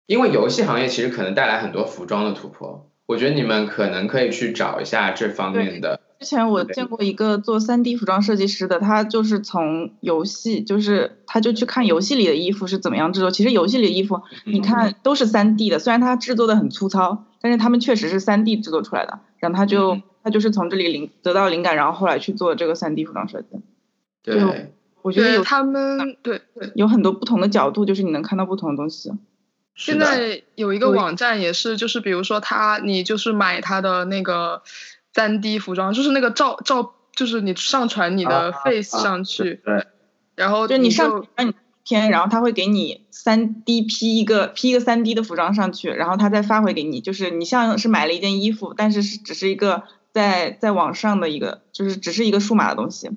[0.06, 13.30] 因为游戏行业其实可能带来很多服装的突破，我觉得你们可能可以去找一下这方面的，之前我见过一个做 3D 服装设计师的，他就是从游戏，就是他就去看游戏里的衣服是怎么样制作。
[13.30, 19.20] 其实游戏里的衣服，你看都是 3D 的，虽然它制作的很粗糙，但是他们确实是 3D 制作出来的。
[19.38, 23.48] 然后他就、嗯他就是从这里灵得到灵感，然后后来去做这个 3D 服装设计。
[24.22, 26.72] 对我觉得有他们对对。
[26.74, 29.12] 有很多不同的角度，就是你能看到不同的东西。
[29.74, 34.62] 现在有一个网站也是，就是比如说他，你就是买他的那个
[35.12, 39.86] 三 D 服装，就是那个照照，就是你上传你的啊 face 啊上去，对
[40.36, 49.82] 然后就你上就传你的片，然后他会给你三 D P 一个 P 一个三 D 的服装上去，然后他再发回给你，就是你像是买了一件衣服，但是是只是一个
[50.12, 53.10] 在在网上的一个，就是只是一个数码的东西。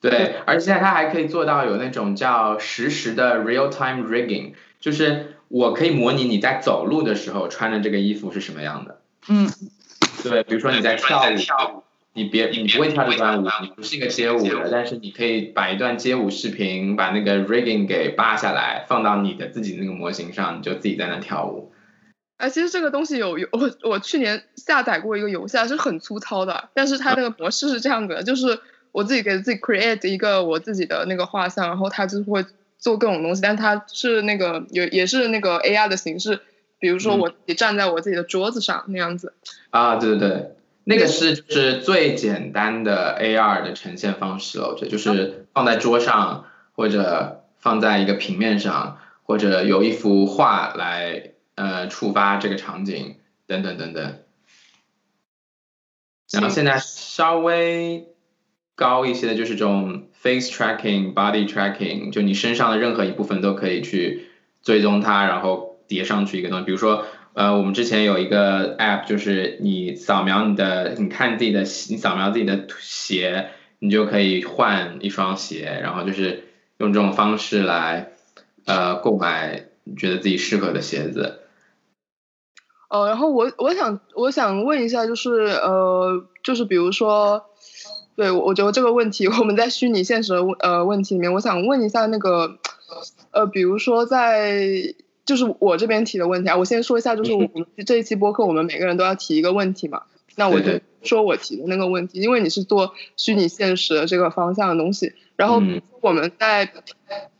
[0.00, 9.02] 对，而且现在它还可以做到有那种叫实时的 real time rigging，就是我可以模拟你在走路的时候穿的这个衣服是什么样的。
[9.28, 9.50] 嗯，
[10.22, 11.82] 对，比如说你在跳舞，
[12.14, 21.70] 你别你不会跳这段舞，你不是一个街舞的，但是你可以把一段街舞视频，把那个 rigging 给扒下来，放到你的自己那个模型上，你就自己在那跳舞。
[22.38, 28.58] 哎，其实这个东西有有我我去年下载过一个游戏，还是很粗糙的，但是它那个模式是这样的，就是
[28.90, 32.42] 我自己给自己 create 一个我自己的那个画像，然后它就会
[32.82, 36.40] 做各种东西，但它是那个也也是那个 AR 的形式，
[36.80, 39.32] 比如说嗯我自己站在我自己的桌子上那样子。
[39.70, 53.16] 啊，对对对，那个是就是最简单的 AR 的呈现方式了，我觉得就是放在桌上，或者放在一个平面上，或者有一幅画来呃触发这个场景，
[53.46, 54.18] 等等等等。
[56.32, 58.08] 然后现在稍微
[58.74, 64.28] 高一些的就是这种 face tracking、body tracking，就你身上的任何一部分都可以去
[64.62, 66.64] 追踪它，然后叠上去一个东西。
[66.64, 67.04] 比如说，
[67.34, 76.44] 呃，我们之前有一个 app，就是你扫描你的，你看自己的，你扫描自己的鞋，你就可以换一双鞋，然后就是
[76.78, 78.12] 用这种方式来
[78.64, 81.40] 呃购买你觉得自己适合的鞋子。
[82.88, 87.46] 呃，然后我我想我想问一下，就是呃，就是比如说，
[88.16, 92.58] 对我我觉得这个问题我们在虚拟现实的问呃问题里面，我想问一下那个
[93.30, 94.94] 呃，比如说在
[95.24, 100.02] 就是我这边提的问题啊，我先说一下，就是我们这一期播客我们每个人都要提一个问题嘛，
[100.36, 106.70] 那我就说我提的那个问题，因为你是做虚拟现实的这个方向的东西，然后嗯我们在。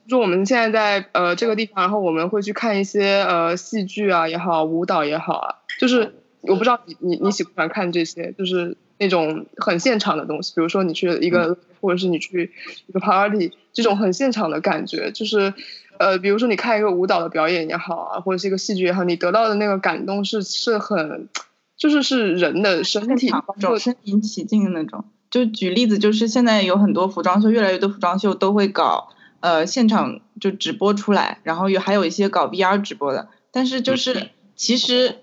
[0.08, 12.52] 就我们现在在呃这个地方，然后我们会去看一些呃戏剧啊也好，舞蹈也好啊，就是我不知道你你你喜不喜欢看这些，就是那种很现场的东西，比如说你去一个，或者是你去
[12.86, 15.52] 一个 party，这种很现场的感觉，就是
[15.98, 21.28] 呃比如说你看一个舞蹈的表演也好啊，或者是一个戏剧也好，你得到的那个感动是是很，
[21.76, 25.04] 就是是人的身体现场那种身临其境的那种。
[25.30, 29.08] 就举例子，就是现在有很多服装秀，越来越多服装秀都会搞
[29.40, 35.16] 呃现场就直播出来，然后有还有一些搞 VR 直播的，但是就是其实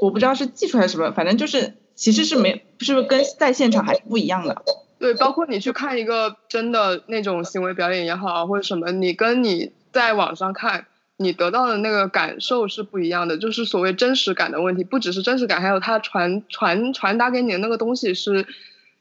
[0.00, 4.62] 我不知道是技术还是什么，反正就是其实是没是不是跟在现场还是不一样的。
[4.98, 10.86] 对，包括你去看一个真的那种行为表演也好，或者什么，你跟你在网上看，
[11.18, 18.46] 你得到的那个感受是不一样的，就是所谓真实感的问题，不只是真实感，还有它传传传达给你的那个东西是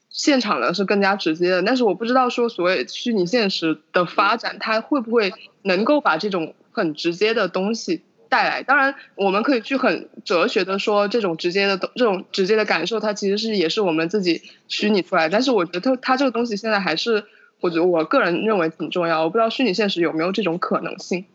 [0.09, 1.63] 现场的，是更加直接的。
[1.63, 8.01] 但是我不知道说所谓虚拟现实的发展，它会不会能够把这种很直接的东西
[8.33, 8.63] 带来。
[8.63, 15.29] 当然，我们可以去很哲学的说，这种直接的这种直接的感受，它其实是也是我们自己虚拟出来。
[15.29, 17.25] 但是我觉得它这个东西现在还是，
[17.61, 19.21] 我觉得我个人认为挺重要。
[19.23, 21.25] 我不知道虚拟现实有没有这种可能性。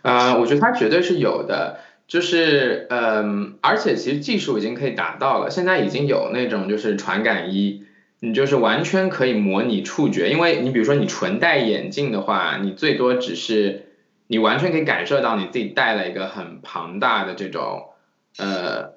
[0.00, 7.84] 呃，我觉得它绝对是有的，就是嗯，而且其实技术已经可以达到了，现在已经有那种就是传感衣，
[8.20, 13.88] 你就是完全可以模拟触觉，因为你比如说你纯戴眼镜的话，你最多只是
[14.26, 17.90] 你完全可以感受到你自己带了一个很庞大的这种
[18.38, 18.94] 呃，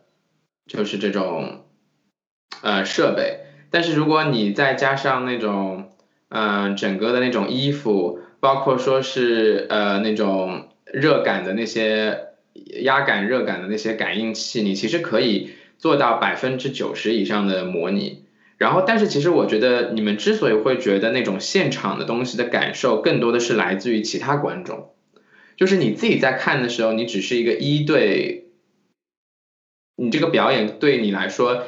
[0.66, 1.66] 就是这种
[2.62, 5.90] 呃设备，但是如果你再加上那种
[6.30, 8.22] 嗯、呃整个的那种衣服。
[8.40, 12.28] 包括说是呃那种热感的那些
[12.84, 18.26] 压感、热感的那些感应器，你其实可以做到百分之九十以上的模拟。
[18.60, 24.92] 然后，但是其实我觉得你们之所以会觉得那种现场的东西的感受，更多的是来自于其他观众，
[25.58, 28.46] 就是你自己在看的时候，你只是一个一对，
[29.98, 31.66] 你这个表演对你来说，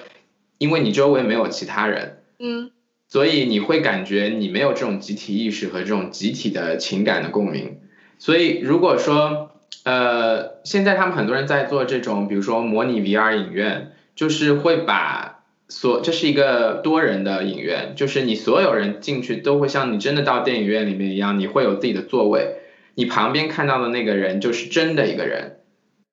[0.60, 2.72] 因为你周围没有其他人，嗯
[3.08, 7.80] 所以你会感觉你没有这种集体意识和这种集体的情感的共鸣。
[8.20, 9.50] 所以如果说，
[9.84, 22.58] 呃，现在他们很多人在做这种，比如说模拟 VR 影院，就是会把所这是一个多人的影院，就是你所有人进去都会像你真的到电影院里面一样，你会有自己的座位，
[23.00, 25.62] 你旁边看到的那个人就是真的一个人，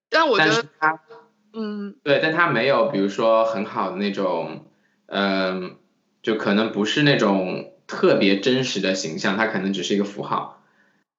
[0.09, 1.01] 但但我觉得，
[1.53, 4.67] 嗯对，但他没有，比如说很好的那种，
[5.07, 5.79] 嗯、
[6.23, 10.63] 就可能不是那种特别真实的形象，他可能只是一个符号，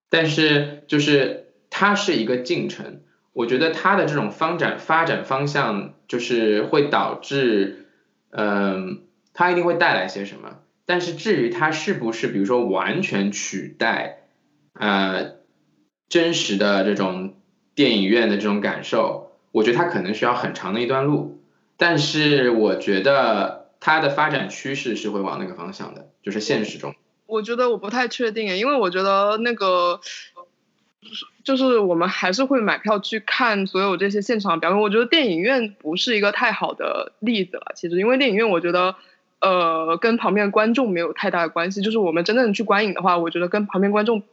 [0.09, 3.01] 但是就是它是一个进程。
[3.33, 7.87] 我觉得它的这种发展发展方向，就是会导致，
[8.29, 9.01] 嗯、
[9.33, 10.59] 它一定会带来些什么。
[10.85, 14.19] 但是至于它是不是，比如说完全取代，
[14.73, 15.36] 呃，
[16.09, 17.33] 真实的这种
[17.75, 21.41] 电影院的这种感受，我觉得它可能需要很长的一段路。
[21.77, 26.95] 但是我觉得它的发展趋势是会往那个方向的，就是现实中。
[27.27, 29.99] 我觉得我不太确定，因为我觉得那个
[31.43, 34.79] 就是我们还是会买票去看所有这些现场表演。
[34.79, 38.95] 我觉得电影院不是一个太好的例子了，其实因为电影院我觉得
[39.41, 41.81] 呃跟旁边观众没有太大的关系。
[41.81, 44.23] 就是我们真正去观影的话，我觉得跟旁边观众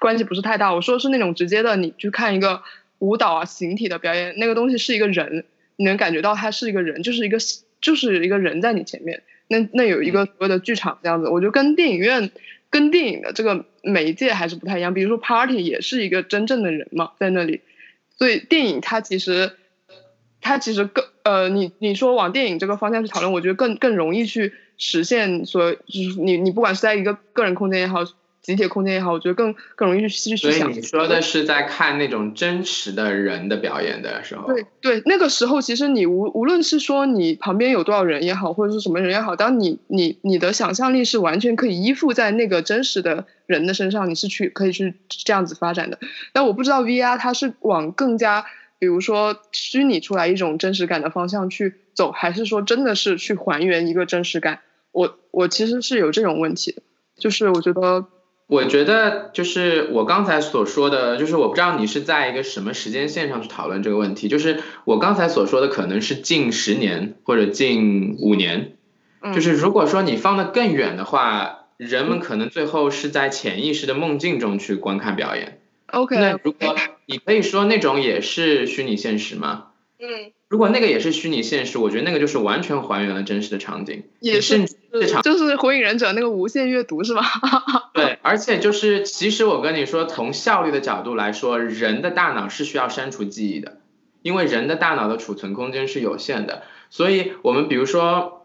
[0.00, 0.74] 关系不是太大。
[0.74, 2.62] 我说的是那种直接的，你去看一个
[2.98, 5.44] 舞蹈啊形体的表演，那个东西是一个人，
[5.76, 7.38] 你能感觉到他是一个人，就是一个
[7.80, 9.22] 就是一个人在你前面。
[9.46, 12.30] 那那有一个所谓的剧场这样子，我觉得跟电影院
[12.70, 14.94] 跟电影的这个媒介还是不太一样。
[14.94, 17.60] 比如说 party 也是一个真正的人嘛，在那里，
[18.18, 19.52] 所以电影它其实
[20.40, 28.04] 它其实更呃，你你说往电影这个方向去讨论，我觉得更更容易去实现所就是你你不管是在一个个人空间也好。
[28.42, 30.72] 集体空间也好，我觉得更更容易去去所以想。
[30.72, 45.98] 你说的是在看那种真实的人的表演的时候，对对，那个时候其实你无无论是说你旁边有多少人也好，或者是什么人也好，当你你你的想象力是完全可以依附在那个真实的人的身上，你是去可以去这样子发展的。
[46.32, 48.46] 但我不知道 VR 它是往更加
[48.78, 54.60] 比如说虚拟出来一种真实感的方向去走，还是说真的是去还原一个真实感？
[54.92, 56.80] 我我其实是有这种问题的，
[57.18, 58.06] 就是我觉得。
[58.50, 64.26] 我觉得就是我刚才所说的，就是我不知道你是在一个什么时间线上去讨论这个问题。
[64.26, 68.72] 就是我刚才所说的可能是近十年或者近五年，
[69.32, 75.60] 就是如果说你放得更远的话，人们可能最后是在潜意识的梦境中去观看表演。
[75.86, 76.76] OK，那如果
[77.06, 79.66] 你可以说那种也是虚拟现实吗？
[80.00, 84.74] 嗯，如果那个也是虚拟现实，我觉得那个就是完全还原了真实的场景，也甚至
[85.22, 87.22] 就是火影忍者那个无限阅读是吧？
[87.94, 93.78] 对，而且就是其实我跟你说，从效率的角度来说，人的大脑是需要删除记忆的，
[94.22, 98.42] 因为人的大脑的储存空间是有限的，所以我们比如说，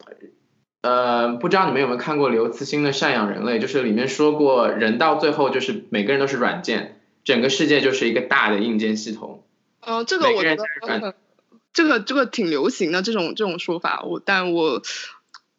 [0.81, 9.43] 呃，不知道你们有没有看过刘慈欣的《赡养人类》，就是里面说过，人到最后就是每个人都是软件，整个世界就是一个大的硬件系统。
[9.81, 11.15] 哦，这个我觉得。
[11.73, 14.81] 这个这个挺流行的这种这种说法，我但我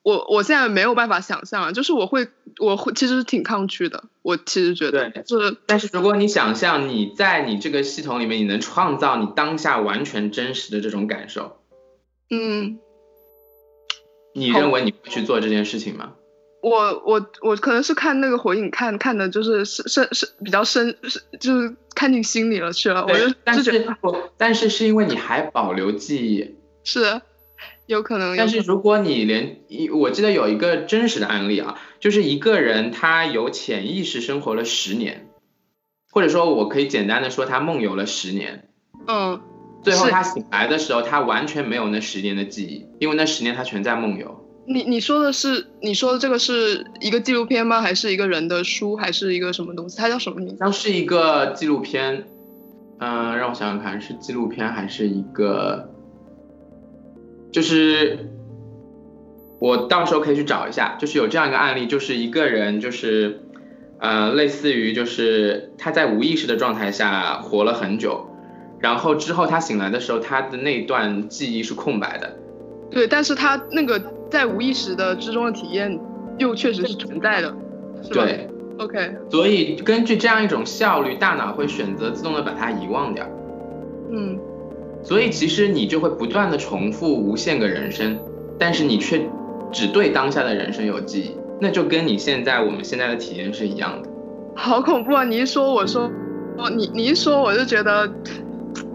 [0.07, 2.29] 我我现在没有办法想象，就是我会
[2.61, 11.57] 我会其实挺抗拒的，我其实觉得就是，但是如果你想象你在你这个系统里面，你能创造你当下完全真实的这种感受，
[12.31, 12.79] 嗯，
[14.33, 16.13] 你认为你会去做这件事情吗？
[16.63, 23.05] 我我我可能是看那个火影看看的，就是深深深比较深，是就是看进心里了去了。
[23.05, 23.89] 我就但是
[24.37, 26.55] 但是是因为你还保留记忆，
[26.85, 27.21] 是
[27.87, 28.37] 有可能。
[28.37, 35.29] 但是如果你连一，我记得有一个真实的案例啊，就是一个人他有潜意识生活了十年，
[36.11, 38.69] 或者说我可以简单的说他梦游了十年。
[39.07, 39.41] 嗯。
[39.83, 44.43] 最后他醒来的时候，他完全没有那十年的记忆，因为那十年他全在梦游。
[44.67, 47.81] 你你说的是你说的这个是一个纪录片吗？
[47.81, 48.97] 还是一个人的书？
[48.97, 49.97] 还是一个什么东西？
[49.97, 50.57] 它叫什么名字？
[50.59, 52.27] 像是一个纪录片，
[52.99, 55.95] 嗯，让我想想看，是纪录片还是一个？
[57.53, 58.31] 就是
[59.59, 63.41] 我到时候可以去找一下，就是有这样一个案例，就是一个人，就是
[63.99, 68.27] 呃，类似于就是他在无意识的状态下活了很久，
[68.79, 72.37] 然后之后他醒来的时候，他的那段记忆是空白的。
[72.91, 73.99] 对，但是他那个
[74.31, 75.99] 在无意识的之中的体验，
[76.39, 77.49] 又确实是存在的，
[78.03, 78.25] 是吧？
[78.25, 79.17] 对，OK。
[79.31, 83.27] 所以根据这样一种效率，大脑会选择自动的把它遗忘掉。
[84.11, 84.39] 嗯。
[85.07, 88.19] 所以其实你就会不断的重复无限个人生，
[88.59, 89.21] 但是你却
[89.71, 91.31] 只对当下的人生有记忆，
[91.61, 94.09] 那就跟你现在我们现在的体验是一样的。
[94.57, 95.23] 好恐怖啊！
[95.23, 96.11] 你一说，我说，
[96.59, 98.09] 哦，你你一说，我就觉得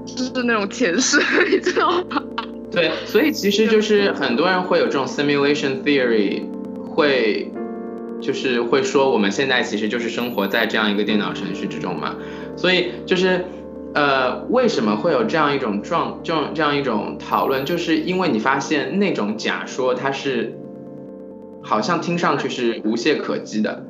[0.05, 1.17] 就是那种前世，
[1.49, 2.21] 你知道吗？
[2.69, 6.41] 对，所以其实就是很多人会有这种 simulation theory，
[6.89, 7.49] 会
[8.19, 12.17] 就是会说我们现在其实就是生活在这样一个电脑程序之中嘛。
[12.57, 13.45] 所以就是
[13.93, 20.57] 呃，为什么会有这样一种状，这种这样一种讨论，就是因为你发现那种假说它是
[21.61, 23.83] 好像听上去是无懈可击的，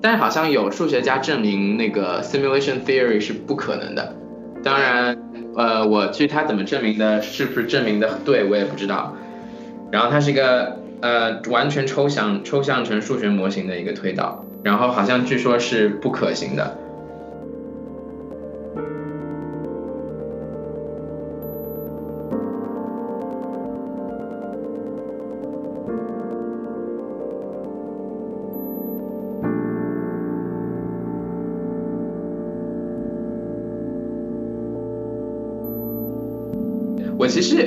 [0.00, 4.14] 但是好像有数学家证明那个 simulation theory 是不可能的。
[4.62, 5.16] 当然。
[5.56, 9.16] 呃，我至于他怎么证明的，是不是证明的对，我也不知道。
[9.90, 16.78] 然后它是一个呃完全抽象抽象成数学模型的一个推导，然后好像据说是不可行的。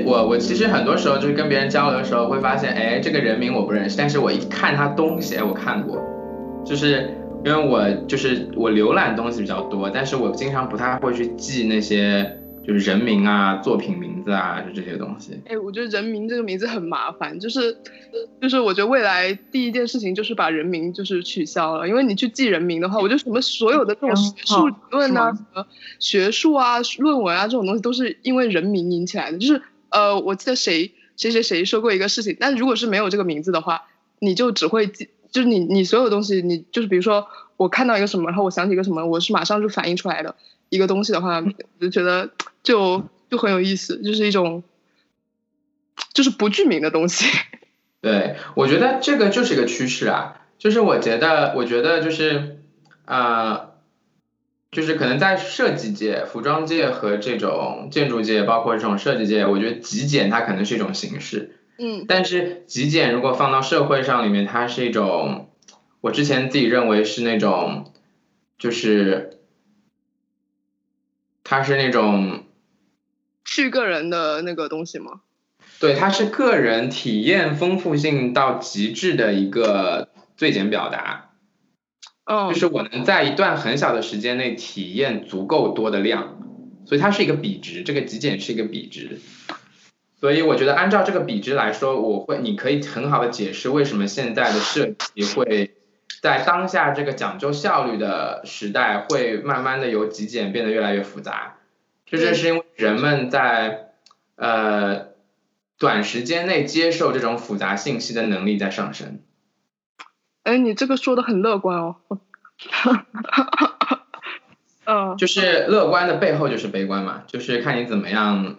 [0.06, 6.02] 我我其实很多时候就是跟别人交流的时候会发现，哎，这个人名我不认识，但是我一看他东西，哎，我看过，
[6.66, 7.10] 就是
[7.46, 15.40] 因为我就是我浏览东西比较多，但是我经常不太会去记那些就是人名啊、作品名字啊，就这些东西。
[15.48, 17.76] 哎，我觉得人名这个名字很麻烦，就是
[18.40, 25.66] 就是我觉得未来第一件事情就是把人名就是取消了，因为你去记人名的话，我觉得什么所有的这种学术理论啊、什么
[25.98, 29.40] 学术啊、论文啊这种东西都是因为人名引起来的。
[29.40, 29.60] 就是
[29.92, 33.84] 呃，我记得谁谁谁谁说过一个事情，但如果是没有这个名字的话，
[34.20, 37.28] 你就只会记，就是你你所有东西，你就是比如说
[37.58, 40.36] 我看到一个什么，然后我想起一个什么，我是马上就反应出来的
[40.70, 42.32] 一个东西的话，我就觉得
[42.64, 44.64] 就就很有意思，就是一种
[46.14, 47.26] 就是不具名的东西。
[48.02, 52.64] 对，我觉得这个就是一个趋势啊，就是我觉得，我觉得就是，
[53.06, 53.71] 呃，
[54.72, 65.50] 就是可能在设计界、服装界和这种建筑界，包括这种设计界，我觉得极简它可能是一种形式，嗯但是极简如果放到社会上里面，它是一种，
[66.00, 67.92] 我之前自己认为是那种，
[68.58, 69.40] 就是，
[71.44, 72.46] 它是那种
[73.44, 75.20] 是个人的那个东西吗？
[75.82, 81.31] 对，它是个人体验丰富性到极致的一个最简表达，
[82.26, 86.38] 嗯，就是我能在一段很小的时间内体验足够多的量，
[86.86, 89.20] 所以它是一个比值，这个极简是一个比值。
[90.20, 95.72] 所以我觉得按照这个比值来说，我会你可以很好的解释为什么现在的设计会
[96.22, 101.58] 在当下这个讲究效率的时代，会慢慢的由极简变得越来越复杂。
[102.06, 103.94] 这正是因为人们在
[104.36, 105.08] 呃
[105.80, 109.22] 短时间内接受这种复杂信息的能力在上升。
[110.44, 111.96] 哎，你这个说的很乐观哦。
[114.86, 118.58] 嗯，就是乐观的背后就是悲观嘛，就是看你怎么样，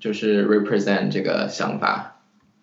[0.00, 2.20] 就是 represent 这个想法。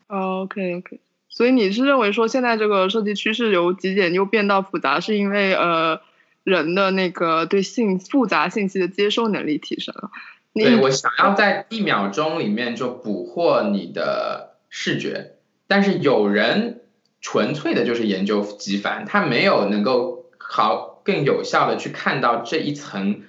[0.08, 1.00] OK OK，
[1.30, 6.02] 所以你是认为说现在这个设计趋势由极简又变到复杂，是因为呃
[6.44, 10.12] 人的那个对信复杂信息的接收能力提升了？
[10.52, 15.36] 你对我想要在一秒钟里面就捕获你的视觉，
[15.68, 16.82] 但是有人
[17.22, 23.24] 纯粹的就是研究极繁，它没有能够好更有效的去看到这一层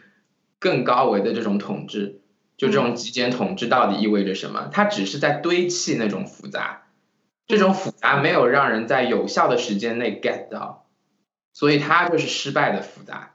[0.59, 2.21] 更高维的这种统治，
[2.57, 4.69] 就这种极简统治到底意味着什么？
[4.73, 6.83] 它只是在堆砌那种复杂，
[7.47, 10.87] 这种复杂没有让人在有效的时间内 get 到，
[11.53, 13.33] 所以它就是失败的复杂。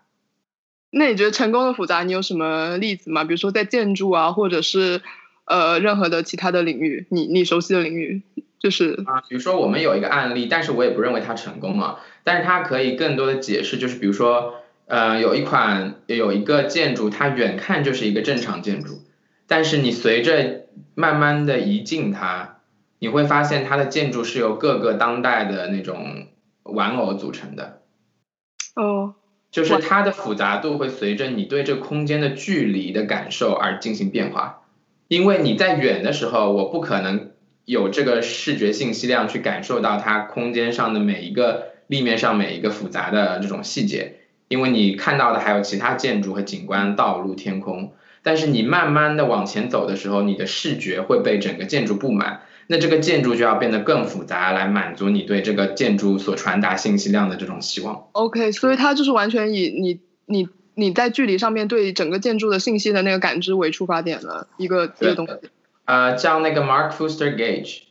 [0.92, 3.26] 那你觉得成功的复杂，你有什么例子吗？
[3.26, 5.02] 比如说在建筑啊，或者是
[5.44, 8.22] 呃任何的其他的领域，你你熟悉的领域，
[8.60, 14.56] 就是啊，比如说我们有一个案例，但是我也不认为它成功啊，但是它可以更多的解释，就是比如说，
[14.88, 19.02] 呃，有一款有一个建筑，它远看就是一个正常建筑，
[19.48, 22.58] 但是你随着慢慢的移近它，
[22.98, 26.28] 你会发现它的建筑是由各个当代的那种
[26.64, 27.82] 玩偶组成的，
[28.76, 29.14] 哦
[29.52, 34.64] 就是它的复杂度会随着你对这空间的距离的感受而进行变化，
[35.08, 37.32] 因为你在远的时候，我不可能
[37.66, 47.94] 有这个视觉信息量去感受到它空间上的每一个立面上每一个复杂的这种细节，因为你看到的还有其他建筑和景观、道路、天空。
[48.24, 58.08] 但是你慢慢的往前走的时候，你的视觉会被整个建筑布满，那这个建筑就要变得更复杂，来满足你对这个建筑所传达信息量的这种希望。
[58.14, 65.34] OK，所以它就是完全以你你你在距离上面对整个建筑的信息的那个感知为出发点的一个一个东西。
[65.86, 67.84] 呃，叫那个 Mark Fuster Gage，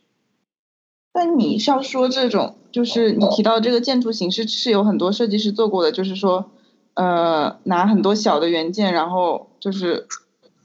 [1.13, 6.51] 但你是要说这种，就是你提到这个建筑形式是有很多设计师做过的，就是说，
[6.95, 10.07] 呃，拿很多小的元件，然后就是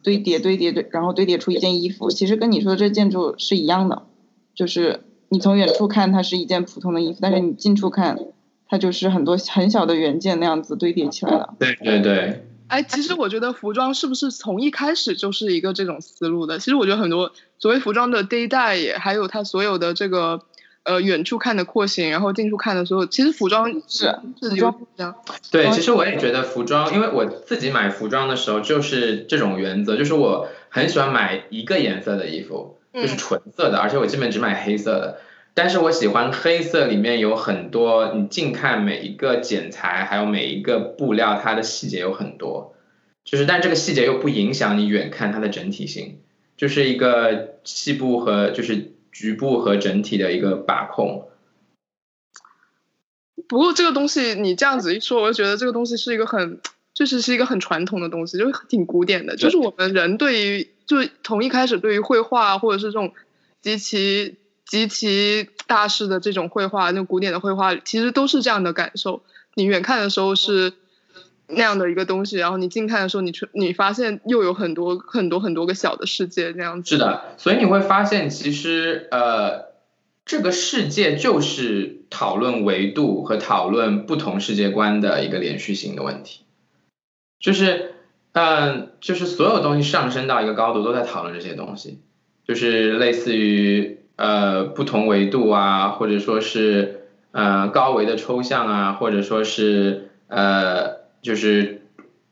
[0.02, 2.10] 堆叠堆叠堆，然后堆叠出一件衣服。
[2.10, 4.04] 其实跟你说的这建筑是一样的，
[4.56, 8.18] 就是你从远处看它是一件普通的衣服，但是你近处看，
[8.68, 11.54] 它就是很多很小的元件那样子堆叠起来的。
[11.60, 16.60] 对对对，哎，其实我觉得服装是不是从一开始就是一个这种思路的？
[16.60, 20.44] 其实我觉得很多所谓服装的 day 代也，还有它所有的这个
[20.84, 25.16] 呃远处看的廓形，然后近处看的所有，其实服装是服装这样。
[25.52, 35.22] 对，其实我也觉得服装，因为我自己买服装的时候就是这种原则，就是我很喜欢买一个颜色的衣服，就是嗯纯色的，而且我基本只买黑色的。
[35.54, 42.76] 但是我喜欢黑色里面有很多，你近看每一个剪裁，还有每一个布料，它的细节有很多，
[43.26, 46.20] 就是但这个细节又不影响你远看它的整体性，
[46.56, 51.28] 就是一个细部和就是局部和整体的一个把控。
[53.48, 56.62] 不过这个东西你这样子一说，我就觉得这个东西是一个很，
[56.94, 59.36] 就是是一个很传统的东西，就是挺古典的。
[59.36, 63.12] 就是我们人对于，就从一开始对于绘画或者是这种
[63.62, 64.36] 极其
[64.70, 69.24] 极其大师的这种绘画，那古典的绘画，其实都是这样的感受。
[69.56, 70.74] 你远看的时候是
[71.48, 76.92] 那样的一个东西，然后你近看的时候，你去你发现又有很多很多很多个小的世界那样子。
[76.92, 79.66] 是的，所以你会发现，其实呃，
[80.24, 86.42] 这个世界就是讨论维度和讨论不同世界观的一个连续性的问题，
[87.40, 87.96] 就是
[88.34, 92.00] 嗯、就是所有东西上升到一个高度，都在讨论这些东西，
[92.48, 101.84] 就是类似于呃不同维度啊，或者说是呃高维的抽象啊，或者说是呃就是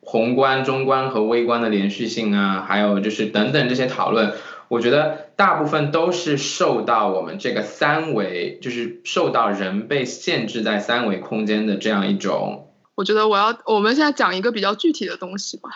[0.02, 4.34] 宏观、中观和微观的连续性啊，还有就是等等这些讨论，
[4.68, 15.70] 我觉得大部分都是受到我们这个三维，就是受到人被限制在三维空间的这样一种，我觉得我要我们现在讲一个比较具体的东西吧。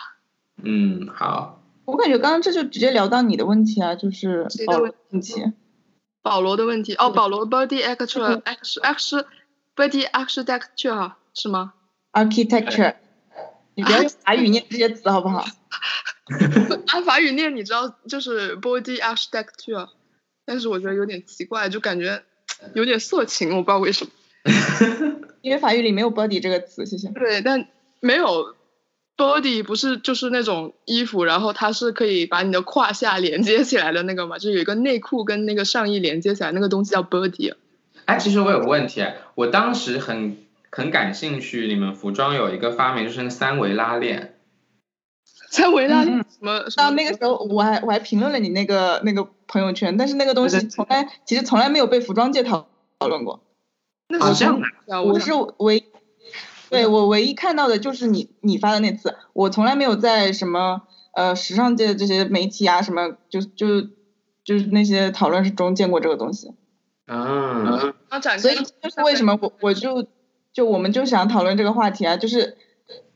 [0.62, 5.52] 嗯，好，我感觉刚刚这就直接聊到你的问题啊，就是保罗谁的问的问题。
[6.22, 9.26] 保罗的问题哦，保罗 body actual x x
[9.74, 11.74] body architecture 是吗
[12.12, 12.94] ？architecture，
[13.74, 15.44] 你不要用法语念这些词好不好？
[16.88, 19.88] 按法语念你知道就是 body architecture，
[20.44, 22.22] 但是我觉得有点奇怪，就感觉
[22.74, 24.10] 有点色情，我不知道为什么。
[25.42, 27.08] 因为法语里没有 body 这个词，谢谢。
[27.08, 27.66] 对，但
[28.00, 28.54] 没有
[29.22, 37.54] body 不是就是那种衣服，然后它是可以把你的胯下连接起来的那个嘛，就是有一个内裤跟那个上衣连接起来，那个东西叫 body。
[38.06, 39.06] 哎，其实我有个问题，
[39.36, 40.38] 我当时很
[40.70, 44.34] 很感兴趣，你们服装有一个发明就是那三维拉链，
[45.50, 52.66] 三维拉嗯嗯什么什到么那个时候，我还我还评论了你那个那个朋友圈，但是那个东西从来其实从来没有被服装界讨
[52.98, 53.44] 讨论过。
[54.08, 54.66] 那是啊这样什么
[54.96, 55.02] 啊？
[55.02, 55.84] 我是唯，
[56.72, 60.82] 对我唯一看到的就是你你发的那次，我从来没有在什么
[61.14, 63.82] 呃时尚界的这些媒体啊什么就就
[64.42, 66.54] 就是那些讨论中见过这个东西，
[67.06, 70.06] 嗯，要展所以这就是为什么我我就
[70.52, 72.56] 就我们就想讨论这个话题啊，就是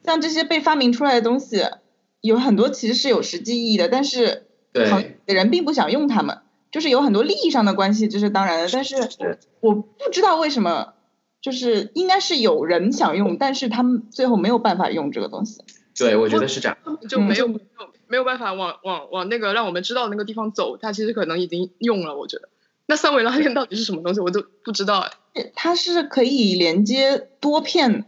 [0.04, 1.64] 像这些被发明出来的东西，
[2.20, 6.40] 有很多其实是有实际意义的，但是行对业的人并不想用它们，
[6.70, 8.68] 就是有很多利益上的关系，这是当然的。
[8.70, 9.38] 但是是。
[9.60, 10.92] 我不知道为什么，
[11.46, 15.62] 就是应该是有人想用，但是他们最后没有办法用这个东西。
[15.96, 16.76] 对，我觉得是这样。
[17.08, 17.60] 就没有没有
[18.08, 22.48] 没有办法往往往那个让我们知道那个地方走，它其实可能已经用了，我觉得。
[22.86, 25.52] 那三维拉链到底是什么东西，我都不知道哎。
[25.54, 28.06] 它是可以连接多片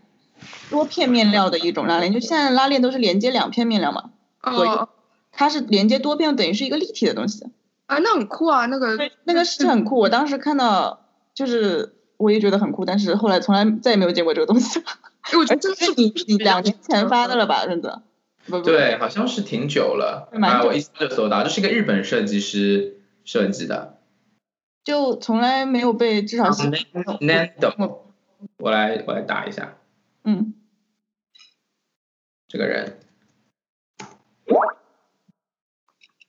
[0.68, 4.10] 多片面料的一种拉链，就现在拉链都是连接两片面料嘛，
[4.42, 4.88] 左右哦
[5.30, 7.46] 它是连接多片，等于是一个立体的东西。
[7.86, 14.80] 啊，那很酷啊，那个那个是很酷，我当时看到就是我也觉得很酷，但是后来从来再也没有见过这个东西。
[15.20, 18.02] 哎 我觉得这是这是你你两年前发的了吧，真的？
[18.46, 23.98] 不不，对，好像是挺久了啊，我一搜就搜到，这是一个日本设计师设计的。
[24.84, 28.00] 就从来没有被至少是 Nando，
[28.56, 29.76] 我来我来打一下
[30.24, 30.54] 嗯，
[32.48, 32.98] 这个人。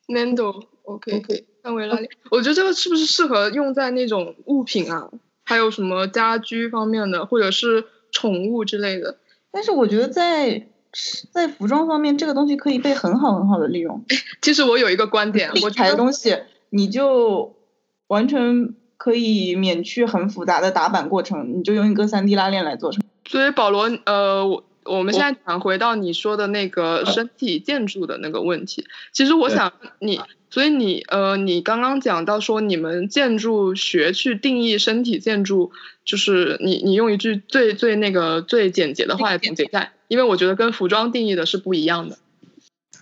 [0.08, 5.10] Nando OK 三维拉链，我觉得这个是不是适合用在那种物品啊，
[5.50, 9.18] 还有什么家居方面的，或者是宠物之类的？
[9.50, 10.68] 但是我觉得在
[11.32, 14.06] 在服装方面，这个东西可以被很好很好的利用。
[14.44, 16.38] 其实我有一个观点，我立牌的觉得东西，
[16.70, 17.56] 你就
[18.06, 23.02] 完全可以免去很复杂的打版过程，你就用一个三 D 拉链来做成。
[23.26, 28.86] 所以保罗，呃，我我们现在讲回到你说的那个身体建筑的那个问题。
[29.12, 30.20] 其实我想你，
[30.50, 35.72] 所以你呃，你刚刚讲到说你们建筑学去定义身体建筑，
[36.04, 42.18] 就是你你用一句最最那个最简洁的话来总结一下，因为我觉得跟服装定义的是不一样的，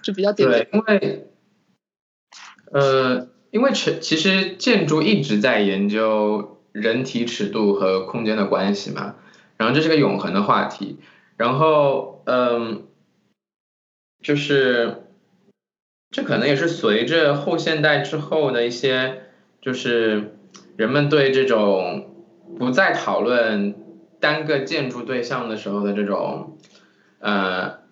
[0.01, 1.27] 就比较简对洁。，因为
[2.71, 9.15] 呃，因为其其实建筑一直在研究人体尺度和空间的关系嘛，
[9.55, 10.97] 然后这是个永恒的话题，
[11.37, 12.87] 然后嗯，
[14.21, 15.03] 就是
[16.11, 19.21] 这可能也是随着后现代之后的一些，
[19.61, 20.35] 就是
[20.75, 22.25] 人们对这种
[22.57, 23.75] 不再讨论
[24.19, 26.57] 单个建筑对象的时候的这种
[27.19, 27.85] 呃。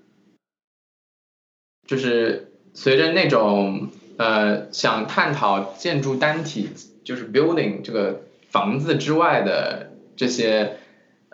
[1.88, 6.72] 就是随着那种呃想探讨建筑单体，
[7.04, 10.80] 就是 building 这个房子之外的这些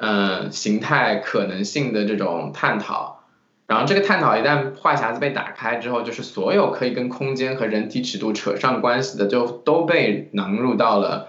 [0.02, 3.24] 呃形态可能性的这种探讨，
[3.68, 11.28] 然后这个探讨一旦话匣子被打开之后，就是所有可以跟空间和人体尺度扯上关系的，就都被囊入到了。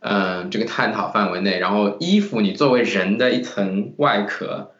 [0.00, 4.70] 嗯，这个探讨范围内，然后衣服你作为人的一层外壳，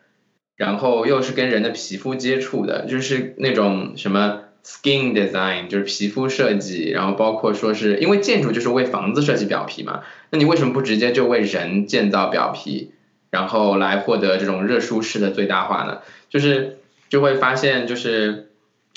[0.57, 12.93] 然后又是跟人的皮肤接触的，就是那种什么 skin design，就是皮肤设计，然后包括说是因为建筑就是为房子设计表皮嘛，那你为什么不直接就为人建造表皮，
[13.31, 15.99] 然后来获得这种热舒适的最大化呢？
[16.31, 18.49] 就是就会发现就是，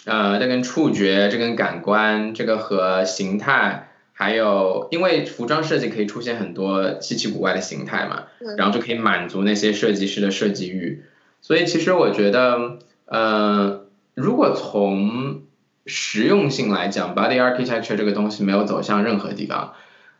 [0.05, 8.23] 呃，这跟触觉、这跟感官、这个和形态，还有因为服装设计可以出现很多稀奇古怪的形态嘛，
[8.57, 11.03] 然后就可以满足那些设计师的设计欲。
[11.41, 15.43] 所以其实我觉得，呃，如果从
[15.85, 19.73] 实用性来讲，body architecture 这个东西没有走向任何地方。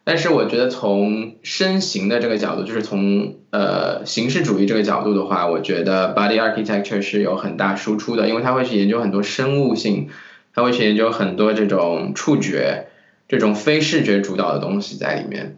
[0.10, 10.10] 但是我觉得从身形的这个角度，就是从呃形式主义这个角度的话，我觉得 body architecture 是有很大输出的，因为它会去研究很多生物性，
[10.56, 12.88] 它会去研究很多这种触觉、
[13.28, 15.58] 这种非视觉主导的东西在里面。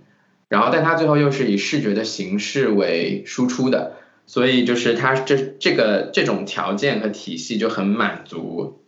[0.49, 3.93] 然后，但它最后又是以视觉的形式为输出的，
[4.25, 8.81] 所以就是它这这个这种条件和体系就很满足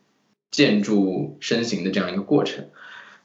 [0.52, 2.66] 建筑身形的这样一个过程。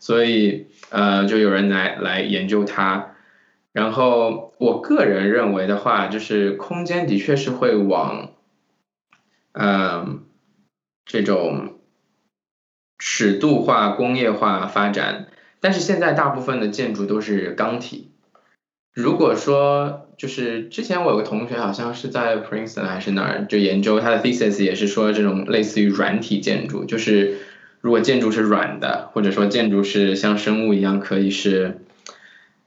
[0.01, 3.15] 所以呃，就有人来来研究它。
[3.73, 8.33] 然后我个人认为的话，就是空间的确是会往，
[9.53, 10.25] 嗯、
[11.05, 11.79] 这种
[12.99, 15.29] 尺度化、工业化发展，
[15.61, 18.11] 但是现在大部分的建筑都是钢体。
[18.93, 27.39] 如果说就是之前我有个同学好像是在 Princeton 还是哪儿，就研究他的 thesis 也是说这种类似于软体建筑，就是
[27.81, 31.79] 如果建筑是软的，或者说建筑是像生物一样可以是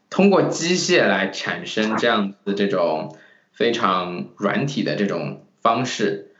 [0.09, 3.17] 通过机械来产生这样子这种
[3.53, 6.31] 非常软体的这种方式，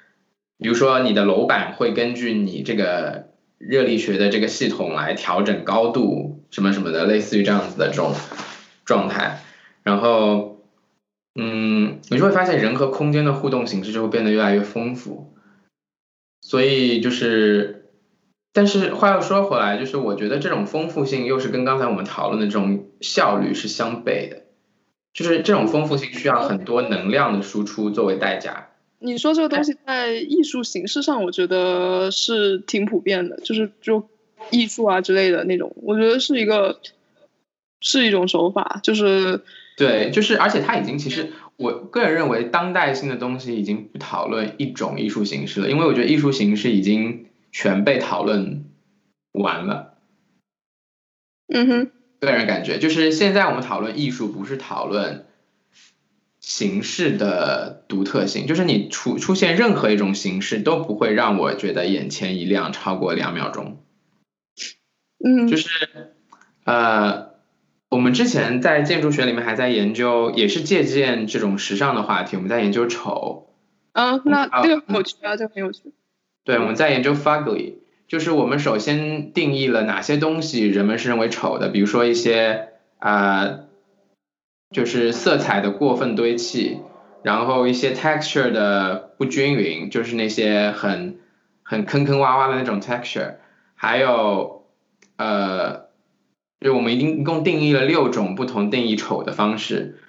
[0.58, 8.14] 比如说你的楼板会根据你这个热力学的这个系统来调整高度什么什么的，类似于这样子的这种
[8.86, 9.42] 状态。
[9.84, 10.64] 然后，
[11.36, 15.34] 嗯，你就会发现人和空间的互动形式就会变得越来越丰富。
[16.42, 17.81] 所以就是，
[18.54, 24.44] 但是话又说回来，就是我觉得这种丰富性又是跟刚才我们讨论的这种效率是相悖的，
[25.14, 28.68] 就是这种丰富性需要很多能量的输出作为代价。
[29.00, 34.08] 你说这个东西在艺术形式上，我觉得是挺普遍的，就是就
[34.52, 36.80] 艺术啊之类的那种，我觉得是一个
[37.80, 39.42] 是一种手法，就是
[39.76, 48.66] 对，就是而且它已经其实我个人认为当代性的东西已经不讨论一种艺术形式了，因为我觉得艺术形式已经全被讨论
[49.32, 49.98] 完了。
[51.48, 55.26] 嗯哼，个人感觉就是现在我们讨论艺术，不是讨论
[56.40, 63.84] 形式的独特性，就是你出出现任何一种形式都不会让我觉得眼前一亮超过两秒钟。
[65.24, 65.70] 嗯，就是
[66.64, 67.32] 呃，
[67.90, 73.54] 我们之前在建筑学里面还在研究，也是借鉴这种时尚的话题，我们在研究丑，
[73.92, 75.94] 啊，那啊这个很有趣啊，这个很有趣。
[76.44, 77.76] 对，我们在研究 fugly，
[78.08, 83.60] 就是我们首先定义了哪些东西人们是认为丑的，比如说一些啊、呃
[84.72, 86.80] 就是色彩的过分堆砌，
[87.24, 91.20] 然后一些 texture 的不均匀，就是那些很
[91.62, 93.36] 很坑坑洼洼的那种 texture，
[93.76, 94.64] 还有
[95.18, 95.88] 呃，
[96.62, 100.00] 就我们一定一共定义了六种不同定义丑的方式，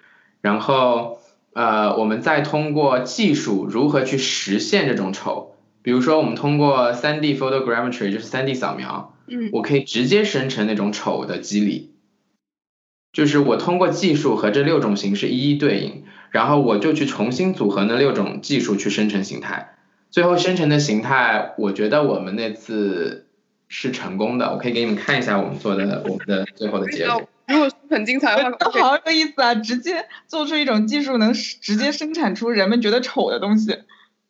[0.41, 1.18] 然后
[1.55, 5.52] 呃，我们再通过技术如何去实现这种丑。
[5.83, 11.93] 比如说，我们通过 3D photogrammetry，就是 3D 扫描，嗯我可以直接生成那种丑的肌理。
[13.12, 19.74] 就是我通过技术和这六种形式一一对应，然后我就去重新组合那六种技术去生成形态。
[20.11, 23.26] 最后生成的形态，我觉得我们那次
[23.68, 24.53] 是成功的。
[24.53, 27.28] 我可以给你们看一下我们做的 我们的最后的结果。
[27.49, 29.55] 如果很精彩的话， 好有意思啊！
[29.57, 33.76] 直接做出一种技术，能直接生产出人们觉得丑的东西。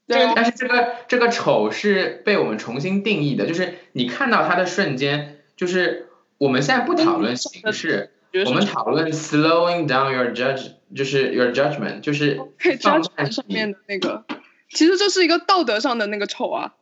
[0.07, 0.32] 对啊。
[0.34, 8.11] 但是这个这个丑是被我们重新定义的，就是你看到它的瞬间，就是我们现在不讨论形式，
[8.46, 13.72] 我们讨论 slowing down your judge，就是 your judgment，就是可以放慢上面。
[13.72, 14.24] 的那个，
[14.70, 16.74] 其实这是一个道德上的那个丑啊，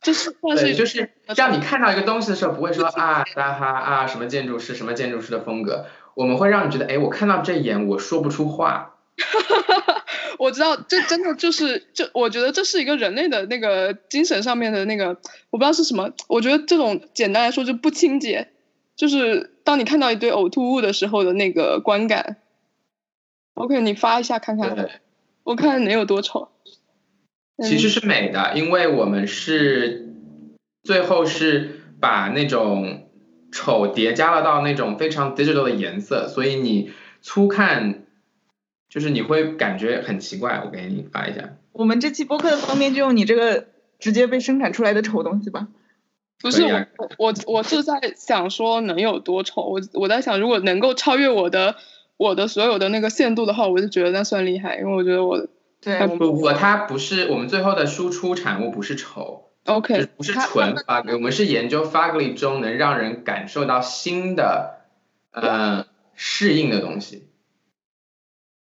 [0.00, 8.97] 这是算是对，就是让你看到一个东西的时候，不会说啊哈哈啊什么建筑师什么建筑师的风格，我们会让你觉得，哎，我看到这一眼我说不出话，
[10.38, 15.08] 我知道，这真的就是，这我觉得这是一个人类的那个精神上面的那个，
[15.50, 16.10] 我不知道是什么。
[16.28, 18.48] 我觉得这种简单来说就不清洁，
[18.96, 22.36] 就是当你看到一堆呕吐物的时候的那个观感。
[23.54, 24.90] OK，你发一下看看，对，
[25.42, 26.50] 我看能有多丑。
[27.56, 30.14] 嗯其实是美的，因为我们是
[30.84, 33.10] 最后是把那种
[33.50, 38.06] 丑叠加了到那种非常 digital 的颜色，所以你粗看
[38.88, 40.62] 就是你会感觉很奇怪。
[40.64, 43.66] 我给你发一下，我们这期播客的封面就用你这个
[43.98, 45.68] 直接被生产出来的丑东西吧。
[46.40, 51.74] 不是啊我我我是在想说能有多丑，我我在想如果能够超越我的
[52.16, 55.48] 我的所有的那个限度的话，我就觉得那算厉害，因为我觉得我
[55.80, 64.80] 对，我不不，它不是我们最后的输出产物不是丑，OK，不是纯 fugly，我们是研究 fugly 中能让人感受到新的
[65.32, 67.27] 呃适应的东西。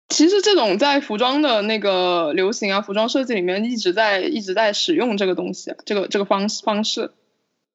[0.09, 7.11] 其实这种在服装的那个流行啊，服装设计里面一直在一直在使用这个东西啊，这个这个方式方式。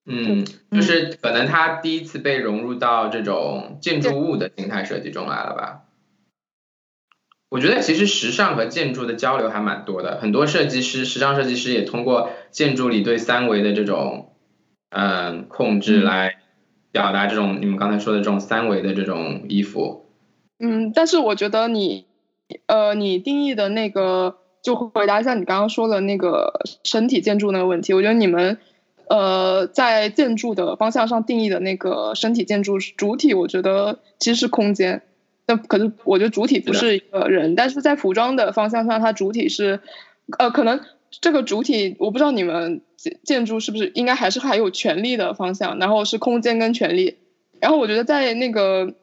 [0.06, 5.82] 嗯，就是可能它第一次被融入到这种建筑物的形态设计中来了吧。
[7.50, 14.32] 我觉得其实时尚和建筑的交流还蛮多的，很多设计师、时尚设计师也通过建筑里对三维的这种
[14.90, 16.36] 嗯控制来
[16.92, 20.06] 表达这种你们刚才说的这种三维的这种衣服。
[20.58, 22.06] 嗯，但是我觉得你，
[22.66, 27.94] 呃，你定义的那个，就回答一下你刚刚说的那个身体建筑那个问题。
[27.94, 28.58] 我觉得你们，
[29.08, 35.02] 呃，在建筑的方向上定义的那个身体建筑主体，我觉得其实是空间。
[35.46, 39.80] 那可是我觉得主体不是一个人，但是在服装的方向上，它主体是，
[40.38, 40.80] 呃，可能
[41.10, 47.16] 这个主体我不知道你们建建筑是不是应该还是还有权利的方向，然后是空间跟权利。
[47.58, 48.94] 然后我觉得在那个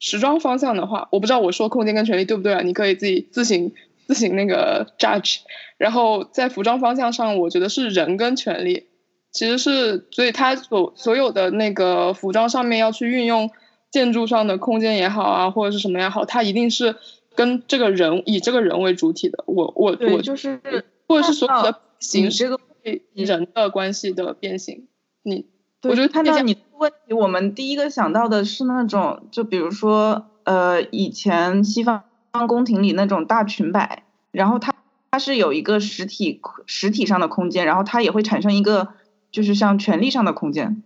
[0.00, 2.62] 时装方向的话，我不知道我说空间跟权利对不对啊？
[2.62, 3.72] 你可以自己自行
[4.08, 5.40] 自行那个 judge。
[5.76, 8.86] 然后在服装方向上，我觉得是人跟权利，
[9.30, 13.50] 其实是所以它所所有的那个服装上面要去运用
[13.90, 16.96] 建筑上的空间也好啊，或者是什么也好，它一定是
[17.34, 19.44] 跟这个人以这个人为主体的。
[19.46, 20.60] 我我，我就是
[21.06, 24.88] 或者是所有的形式你这个对人的关系的变形。
[25.22, 25.49] 你对
[25.82, 32.02] 我觉得看到你的问题，我们第一个想到的是那种，就比如说，呃，以前西方
[32.48, 34.74] 宫廷里那种大裙摆，然后它
[35.10, 38.88] 它是有一个实体实体上的空间，然后它也会产生一个
[39.32, 40.82] 就是像权力上的空间。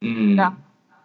[0.00, 0.56] 嗯然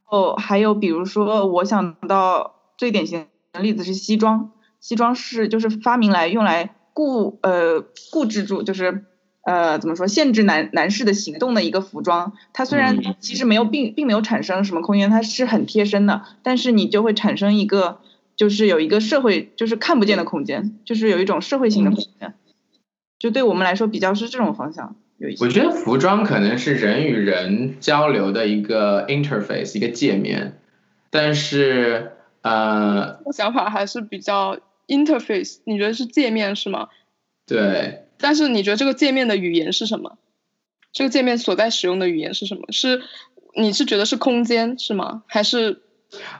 [0.05, 7.81] 后，还有比如说，我想到最典型的例子是西装，西装是就是发明来用来固呃
[8.11, 9.05] 固制住，就是
[9.43, 12.33] 呃怎么说限制男男士的行动的一个服装。
[12.53, 17.99] 它虽然嗯其实没有并并没有产生什么空间，它是很贴身的，但是你就会产生一个
[18.35, 22.33] 就是有一个社会就是看不见的空间，就是有一种社会性的空间。
[23.19, 25.45] 就对我们来说比较是这种方向有一些。
[25.45, 30.57] 我觉得服装可能是人与人交流的一个 interface，一个界面，
[31.09, 36.89] 但是呃，我想法还是比较 interface，你觉得是界面是吗？
[37.47, 40.17] 对，但是你觉得这个界面的语言是什么？
[40.93, 42.67] 这个界面所在使用的语言是什么？
[42.71, 43.01] 是
[43.53, 45.23] 你是觉得是空间是吗？
[45.27, 45.81] 还是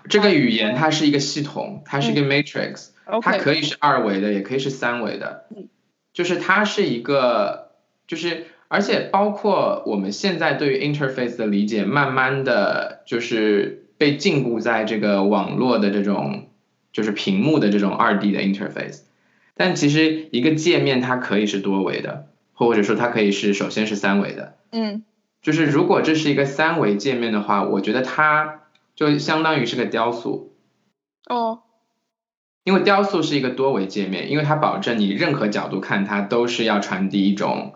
[0.08, 3.38] 这个语言它是一个系统，它是一个 matrix，、它？
[3.38, 5.68] 可以是二维的，也可以是三维的嗯，
[6.14, 7.72] 就是它是一个，
[8.08, 16.48] 就是而且包括我们现在对于 interface 的理解，慢慢的就是被禁锢在这个网络的这种
[16.94, 19.02] 就是屏幕的这种二 D 的 interface，
[19.56, 25.04] 但其实一个界面它可以是多维的，或者说它可以是首先是三维的，嗯
[25.42, 28.62] 就是如果这是一个三维界面的话，我觉得它
[28.96, 30.56] 就相当于是个雕塑。
[31.28, 31.60] 哦
[32.64, 37.74] 因为雕塑是一个多维界面，因为它保证你任何角度看它都是要传递一种，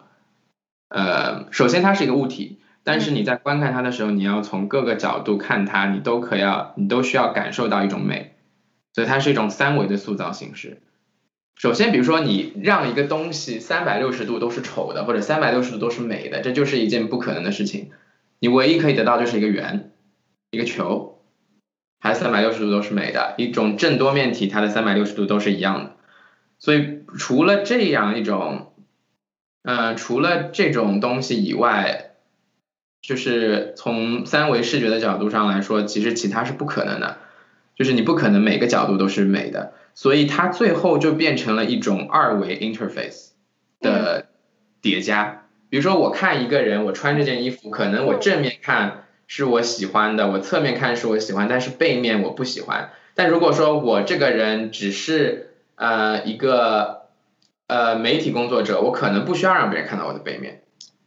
[0.87, 8.35] 呃，首先它是一个物体，但是你在观看它的时候，你要从各个角度看它，你都可要，你都需要感受到一种美，
[8.93, 10.81] 所以它是一种三维的塑造形式。
[11.57, 17.89] 首先，比如说你让一个东西三百六十度都是丑的，或者三百六十度都是美的，这就是一件不可能的事情。
[18.37, 19.91] 你唯一可以得到就是一个圆，
[20.51, 21.19] 一个球，
[21.99, 25.95] 还三百六十度都是美的，一种正多面体，它的三百六十度都是一样的。
[26.59, 28.73] 所以除了这样一种，
[29.63, 32.11] 呃，除了这种东西以外，
[33.01, 37.17] 就是从三维视觉的角度上来说，其实其他是不可能的，
[37.75, 43.29] 就是你不可能每个角度都是美的，所以它最后就变成了一种二维 interface
[43.79, 44.27] 的
[44.79, 45.47] 叠加。
[45.69, 52.91] 比如说，我看一个人，我穿这件衣服，可能我正面看是我喜欢的，我侧面看是我喜欢，但是背面我不喜欢。
[53.15, 57.07] 但如果说我这个人只是呃一个
[57.65, 60.61] 呃媒体工作者，我可能不需要让别人看到我的背面。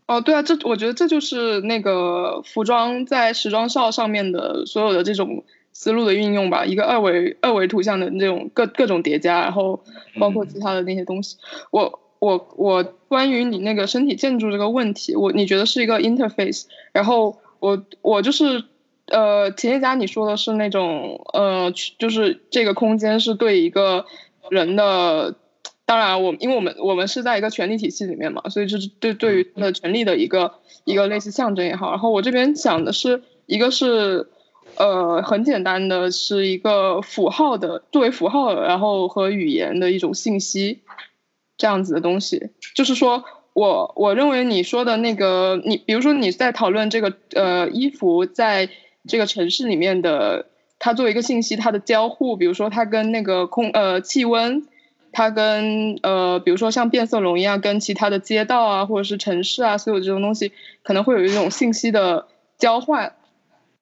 [0.08, 5.44] 哦，对啊，这我觉得这就是那个服装在时装秀上面的所有的这种
[5.80, 9.82] 思路的运用吧，一个二维二维图像的那种各各种叠加，然后
[10.18, 11.38] 包括其他的那些东西。
[11.70, 18.62] 我我我关于你那个身体建筑这个问题，我你觉得是一个 interface，然后我我就是
[19.06, 24.04] 呃，企业家你说的是那种呃，就是这个空间是对一个
[24.50, 25.34] 人的。
[25.86, 30.52] 当然我，因为我们我们是在一个权力体系里面嘛，所以就是对对于他的权力的一个
[30.84, 31.90] 一个类似象征也好。
[31.90, 34.28] 然后我这边想的是，一个是
[34.76, 40.80] 呃很简单的，是一个符号的作为符号，然后和语言的一种信息，
[41.56, 42.50] 这样子的东西。
[42.74, 48.68] 就是说我我认为你说的那个，你比如说你在讨论这个呃衣服在
[49.06, 50.46] 这个城市里面的，
[50.78, 54.66] 它作为一个信息它的交互，比如说它跟那个空呃气温。
[55.12, 60.52] 它跟呃，比如说像变色龙一样，跟其他的街道啊，或者是城市啊，所有这种东西，
[60.84, 63.14] 可能会有一种信息的交换。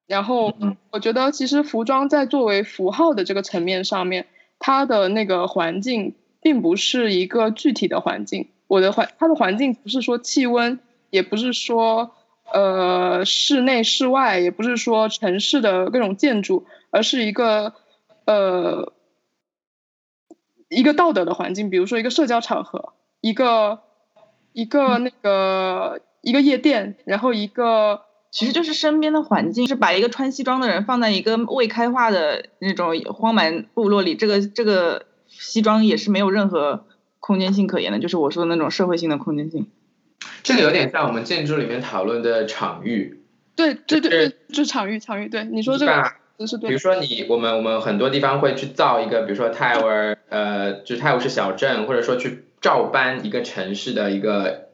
[0.09, 0.53] 然后，
[0.91, 4.27] 我觉得其实服装在作为符号的这个层面上面，
[4.59, 8.49] 它的那个环境并不是一个具体的环境。
[8.67, 10.81] 我的环，它的环境不是说气温，
[11.11, 12.11] 也不是说
[12.53, 17.75] 呃室内室外，也不是说城市的各种建筑，而是一个
[18.25, 18.93] 呃。
[20.71, 22.93] 一个道德的环境，比如说一个社交场合，
[23.23, 23.79] 一个
[24.53, 36.87] 一个那个一个夜店，然后一个其实就是身边的环境，是把一个穿西装的人放在一个未开化的那种荒蛮部落里，这个这个西装也是没有任何
[37.21, 39.67] 空间性可言的，就是我说的那种社会性的空间性。
[40.43, 43.23] 这个有点像我们建筑里面讨论的场域。
[43.57, 45.29] 对对对对，就是场域场域。
[45.29, 46.13] 对，你说这个。
[46.63, 54.68] 比如说你我们我们很多地方会去造一个，比如说泰晤尔，呃，就泰晤士小镇，或者说去照搬一个城市的一个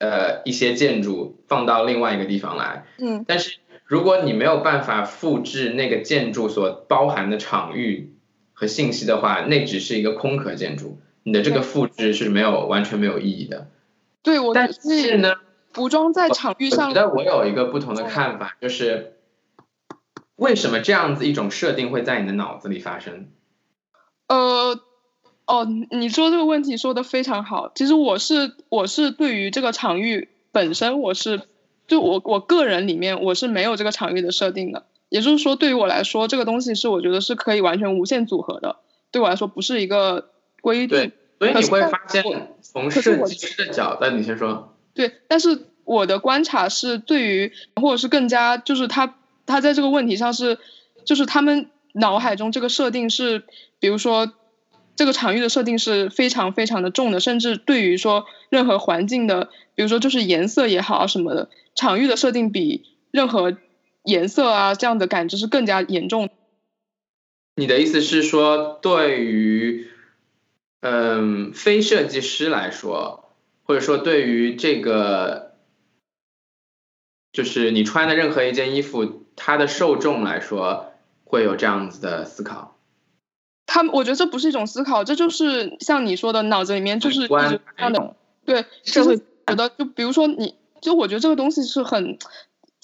[0.00, 2.84] 呃一些建筑放到另外一个地方来。
[2.98, 3.24] 嗯。
[3.28, 8.16] 但是如果你没有办法复制那个建筑所包含的场域
[8.52, 13.68] 和信息的话，那只是一个空壳建筑，你的这个复制是没有完全没有意义的。
[14.24, 15.34] 对，我但是呢，
[15.72, 19.14] 服装在场域上，我觉得我有一个不同的看法，就是。
[20.36, 23.28] 为什么这样子一种设定会在你的脑子里发生？
[24.26, 24.80] 呃，
[25.50, 27.70] 哦，你说这个问题说的非常好。
[27.74, 31.42] 其实我是我是对于这个场域本身，我是
[31.88, 34.84] 就我我个人里面我是没有这个场域的设定的。
[35.08, 38.76] 也就是说，对于我来说，这个东西是我觉得是可以完全无限组合的。
[39.10, 40.30] 对我来说，不是一个
[40.60, 41.12] 规定。
[41.38, 42.22] 所以你会发现，
[42.62, 44.76] 从设计师的角度，你先说。
[44.94, 49.14] 对，但是我的观察是，对于或者是更加就是他。
[49.46, 50.58] 他在这个问题上是，
[51.04, 53.42] 就是他们脑海中这个设定是，
[53.80, 54.32] 比如说
[55.00, 63.56] 这个场域的设定是非常非常的重的，甚至对于说任何环境的，比如说就是颜色也好什么的，场域的设定比任何
[64.02, 66.28] 颜色啊这样的感知是更加严重。
[67.56, 69.88] 你的意思是说，对于
[70.82, 73.32] 嗯非设计师来说，
[73.62, 75.54] 或者说对于这个，
[77.32, 79.24] 就是你穿的任何一件衣服。
[79.42, 80.92] 它的受众来说
[81.24, 82.76] 会有这样子的思考，
[83.72, 87.28] 他们我觉得这不是一种思考，这就是像你说的脑子里面就是
[87.78, 92.18] 那种对社会觉得就比如说你就我觉得这个东西是很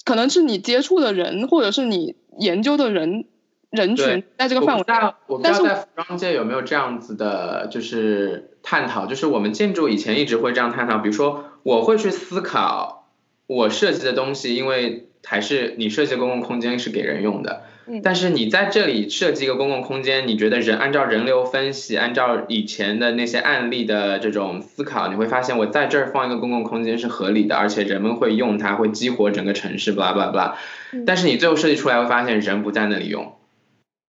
[0.05, 3.25] 可能是你接触的人或者是你研究的人
[3.69, 4.93] 人群在这个范围内，
[5.27, 13.09] 我不知道在服装界有没有这样子的就是探讨，就是我们建筑以前一直会这样探讨，比如说我会去思考
[13.45, 15.03] 我设计的东西，因为。
[15.25, 17.63] 还是你设计公共空间是给人用的，
[18.03, 30.57] 但是你在这里设计一个公共空间，你觉得人按照人流分析，按照以前的那些案例的这种思考，你会发现我在这儿放一个公共空间是合理的，而且人们会用它，会激活整个城市，巴拉巴拉巴拉。
[31.05, 33.35] 但是你最后设计出来会发现人不在那里用，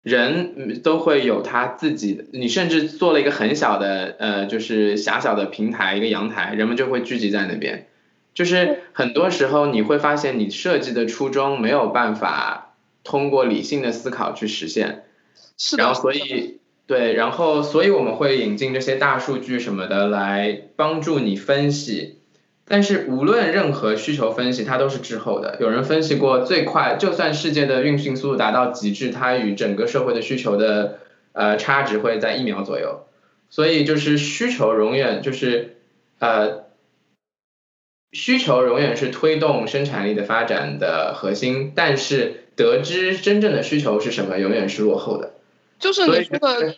[0.02, 7.88] 人都会有他自己的，你甚至做了一个很小的呃，就是狭小的平台，一个阳台，人们就会聚集在那边。
[8.32, 12.65] 就是很多时候你会发现，你设计的初衷没有办法
[13.06, 15.04] 通过理性的思考去实现，
[15.56, 22.18] 是然后所以对，然后所以我们会引进这些大数据什么的来帮助你分析，
[22.66, 25.56] 但是无论任何需求分析，它都是滞后的。
[25.60, 30.98] 有人分析过，最快就算世界的运行速度达到极致，它与整个社会的需求的
[31.32, 33.06] 呃差值会在一秒左右。
[33.48, 35.76] 所以就是需求永远就是
[36.18, 36.66] 呃。
[38.12, 45.34] 需求永远是推动生产力的发展的核心，但是得知真正的需求是什么，永远是落后的。
[45.78, 46.74] 就是你说的，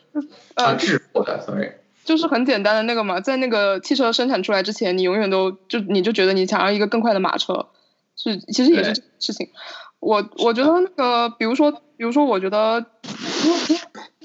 [0.54, 1.72] 呃，滞后的，sorry。
[2.04, 7.68] 就是很简单的那个嘛，在那个汽车生产出来之前，你永远都就你就觉得你想要一个更快的马车，
[8.16, 9.48] 是其实也是事情。
[10.00, 12.84] 我我觉得那个，比如说，比如说，我觉得，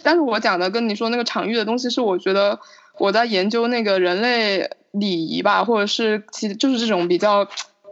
[0.02, 2.60] 但是我讲的跟你说那个场域的东西，是我觉得
[2.98, 4.70] 我在研究那个人类。
[4.94, 7.48] 礼仪吧，或者是其就是这种比较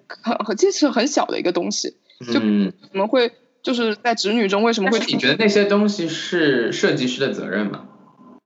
[0.08, 2.44] 很很其实很小的一个东西，就怎
[2.94, 3.32] 么会
[3.64, 5.00] 就是在侄女中为什么会？
[5.00, 7.86] 你觉得那些东西是设计师的责任吗？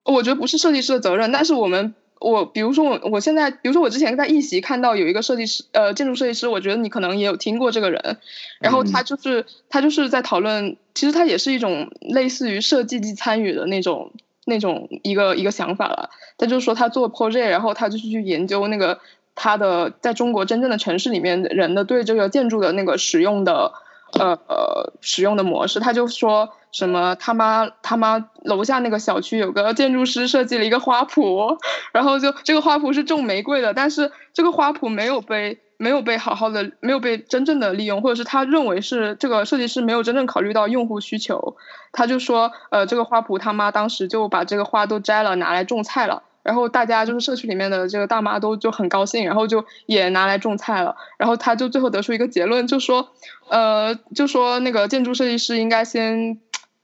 [0.04, 8.18] 我觉得不是设计师的责任，但是我们我比如说我我现在比如说我之前在一席看到有一个设计师呃建筑设计师，我觉得你可能也有听过这个人，
[8.60, 14.12] 然后他就是他就是在讨论，其实他也是一种类似于设计即参与的那种
[14.46, 16.12] 那种一个一个想法了。
[16.38, 19.00] 他就说他做 project，然后他就是去研究那个
[19.34, 23.74] 他的在中国真正的城市里面人的对这个建筑的那个使用的
[24.14, 25.80] 呃呃使用的模式。
[25.80, 31.58] 他就说什么他妈他妈楼下那个小区有个建筑师设计了一个花圃，
[31.92, 35.60] 然后就这个花圃是种玫瑰的，但是这个花圃没有被。
[35.78, 41.58] 没有被好好的，没有被真正的利用，或者是他认为是这个设计师没有真正考虑到用户需求，
[41.92, 53.10] 他就说，呃，这个花圃他妈当时就把这个花都摘了，拿来种菜了，然后大家就是社区里面的这个大妈都就很高兴，然后就也拿来种菜了，然后他就最后得出一个结论，就说，
[53.50, 56.40] 呃，就说那个建筑设计师应该先，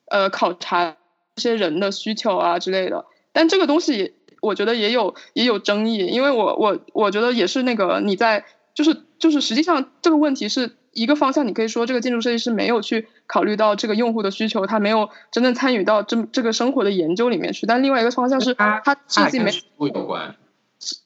[0.09, 0.97] 呃，考察
[1.35, 8.43] 这些人的需求啊之类的，但这个东西我觉得也有也有争议，因为我我我觉得也是那个你在。
[8.73, 17.65] 就是就是，实际上这个问题是一个方向，你可以说这个建筑设计师没有去考虑到这个用户的需求，他没有真正参与到这这个生活的研究里面去。
[17.65, 20.35] 但另外一个方向是，他设计没有关，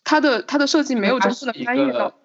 [0.03, 2.15] 他的他的设计没有真正的参与到，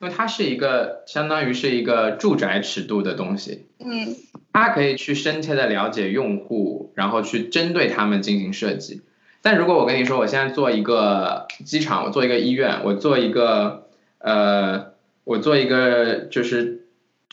[0.00, 4.16] 因为它是一个相当于是一个住宅尺度的东西，嗯，
[4.54, 9.02] 它可以去深切的了解用户，然后去针对他们进行设计。
[9.42, 13.88] 但如果我跟你说，我现在做一个机场，我做一个医院，我做一个
[14.18, 14.92] 呃。
[15.24, 16.81] 我做一个就是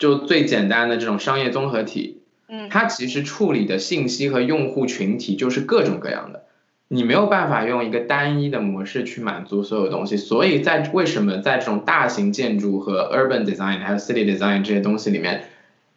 [0.00, 6.46] 就最简单的这种商业综合体，嗯，它其实处理的信息和用户群体就是各种各样的，
[6.88, 15.44] 你没有办法用一个单一的模式去满足所有东西，所以在为什么在这种大型建筑和 urban design 还有 city design 这些东西里面，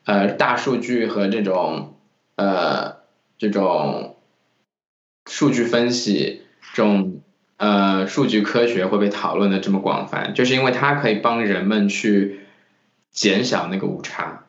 [0.05, 1.95] 呃，大数据和这种
[2.35, 2.97] 呃
[3.39, 4.17] 这种
[5.25, 6.43] 数据分析
[6.75, 7.21] 这种。
[7.55, 12.39] 呃，数据科学会被讨论的这么广泛，就是因为它可以帮人们去
[13.13, 14.43] 减小那个误差。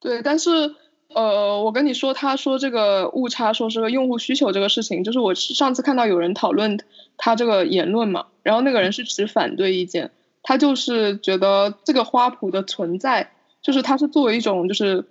[0.00, 0.74] 对，但是
[1.08, 6.78] 呃，我跟你说，他说这个误差，说是个用户需求这个事情，就是我上次看到有人讨论
[7.18, 10.12] 他这个言论嘛，然后那个人是持反对意见，
[10.42, 15.04] 他就是觉得这个花圃的存在，就是它是作为一种，就是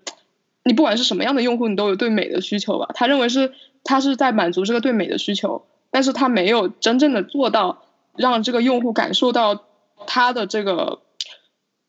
[0.64, 5.66] 你不管是什么样的用户，你都有对美的需求吧，他认为是他是在满足这个对美的需求。
[5.96, 7.84] 但是他没有真正的做到
[8.16, 9.64] 让这个用户感受到
[10.08, 11.02] 他的这个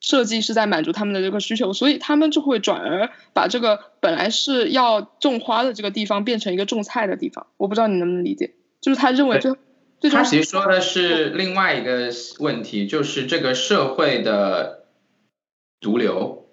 [0.07, 7.47] 设计是在满足他们的这个需求，所以他们就会转而把这个本来是要种花的这个地方变成一个种菜的地方。
[7.57, 9.55] 我不知道你能不能理解，就是他认为最
[10.01, 14.85] 最他其实说的是另外一个问题，就是这个社会的
[15.81, 16.49] 毒瘤，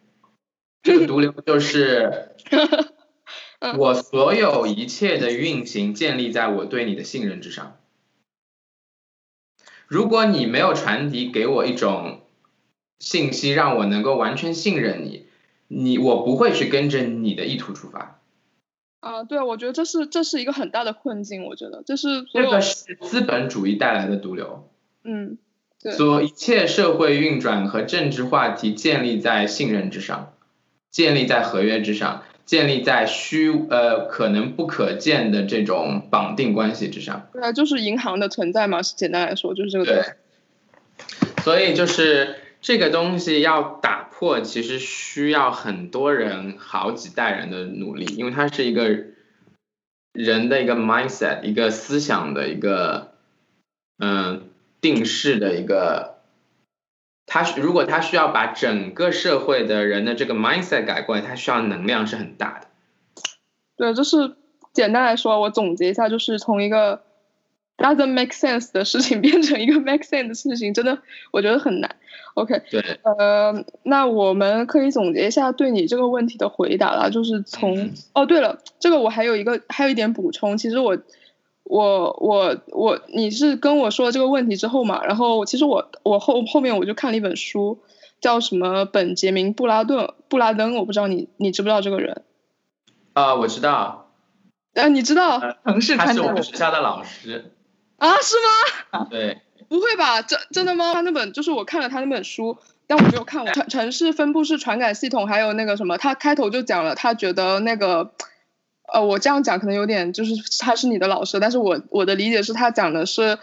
[0.82, 2.30] 这个毒瘤就是。
[3.78, 7.78] 我所有一切的运行建立在我对你的信任之上。
[9.86, 12.22] 如果你没有传递给我一种
[13.02, 15.26] 信息，让我能够完全信任你，
[15.68, 18.20] 你我不会去跟着你的意图出发。
[19.00, 21.46] 啊，对，我觉得这是这是一个很大的困境。
[21.46, 24.70] 我觉得这是这个是资本主义带来的毒瘤。
[25.04, 25.40] 嗯，
[25.82, 25.94] 对。
[25.94, 30.34] 所一切社会运转和政治话题建立在信任之上，
[30.92, 32.24] 建立在合约之上。
[32.44, 37.30] 建立在虚呃可能不可见的这种绑定关系之上。
[37.32, 39.86] 对啊，就是银行的存在嘛，简单来说就是这个。
[39.86, 40.04] 对。
[41.44, 48.88] 所以就是这个东西要打破，其实需要很多人、好几代人的努力，因为它是一个
[50.14, 53.14] 人的一个 mindset，一个思想的一个
[53.98, 54.50] 嗯
[54.80, 56.22] 定式的一个。
[57.28, 62.68] 他如果他需要把整个社会的人的这个 mindset 改过来，他需要能量是很大的。
[63.78, 64.36] 对，就是
[64.74, 67.04] 简单来说，我总结一下，就是从一个
[67.78, 71.00] doesn't make sense 的事情 变成一个 make sense 的事情，真的
[71.32, 71.96] 我觉得很难。
[72.36, 80.98] OK，对，呃，那我们可以总结一下对你这个问题的回答了，就是从哦，对了，这个我还有一个还有一点补充，其实我。
[81.64, 85.06] 我我我，你是跟我说了这个问题之后嘛？
[85.06, 87.80] 然后其实我我后后面我就看了一本书，
[88.20, 92.24] 叫什么本杰明布拉顿布拉登，我不知道你你知不知道这个人？
[93.14, 94.10] 啊，我知道。
[94.74, 95.40] 啊，你知道？
[95.64, 97.54] 城市他是我们学校的老师。
[98.02, 98.36] 啊，是
[98.92, 99.08] 吗？
[99.10, 99.38] 对。
[99.70, 100.22] 不会吧？
[100.22, 100.94] 真真的吗？
[100.94, 102.58] 他那本就是我看了他那本书，
[102.88, 103.54] 但我没有看完。
[103.54, 108.14] 城城市分布式传感系统，还有那个什么，他开头就讲了，他觉得那个。
[108.94, 113.40] 呃，我这样讲可能有点，就是他是你的老师，但是我我的理解是他讲的是，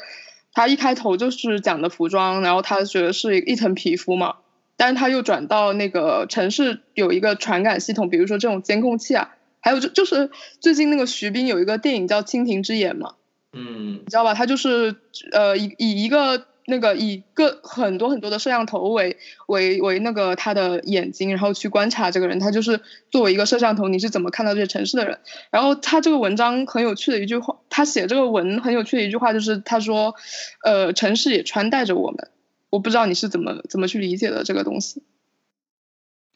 [0.53, 4.35] 他一开头就是讲的服装，然后他觉得是一层皮肤嘛，
[4.77, 10.31] 但是他又转到那个城市有一个传感系统，比如说这种监控器啊，还有就就是
[10.61, 13.15] 最近那个徐冰有一个电影叫《蜻蜓之眼》嘛，
[13.53, 14.35] 嗯，你知道吧？
[14.35, 14.97] 他就是
[15.33, 19.17] 呃以以一个那个以个很多很多的摄像头为
[19.47, 22.81] 为为那个他的眼睛，然后去观察这个人，他就是
[23.11, 25.19] 作为一个摄像头，你是怎么看到这些城市的人？
[25.51, 30.15] 然后他这个文章很有趣的一句话，他写这个文很有趣的一句话就是他说，
[30.63, 32.29] 呃，城市也穿戴着我们。
[32.71, 35.03] 我不知道你是怎么怎么去理解的这个东西。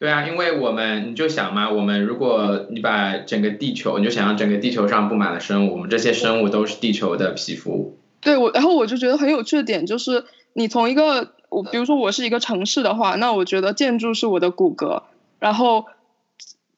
[0.03, 7.97] 对啊，因为我们你就想嘛，我们如果你把整个地球，你就想象整个地球上布满了生物，我们这些生物都是地球的皮肤。
[8.19, 15.03] 对我，然后我就觉得很有趣的点就是，你从一个我，比如说我是一个城市的话，那我觉得建筑是我的骨骼，
[15.39, 15.85] 然后，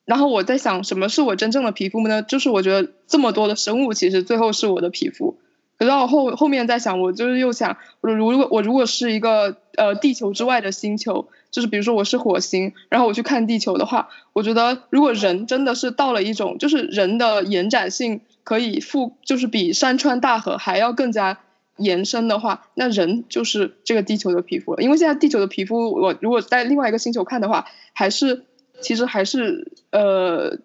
[0.06, 2.22] 然后我在想什么是我真正的皮肤呢？
[2.22, 5.40] 就是我觉得这么多的生物其实最后是我的皮肤。
[5.78, 18.22] 可是我后后面在想，我就是又想，我如果我如果是一个呃地球之外的星球，就是比如说我是火星，然后我去看地球的话，我觉得如果人真的是到了一种，就是人的延展性。
[18.46, 21.40] 可以覆，就是比山川大河还要更加
[21.78, 24.84] 延伸的话，那人就是这个地球的皮肤了。
[24.84, 28.44] 因为现在地球的皮肤，我如果在另外一个星球看的话，还是
[28.82, 30.60] 其实还是呃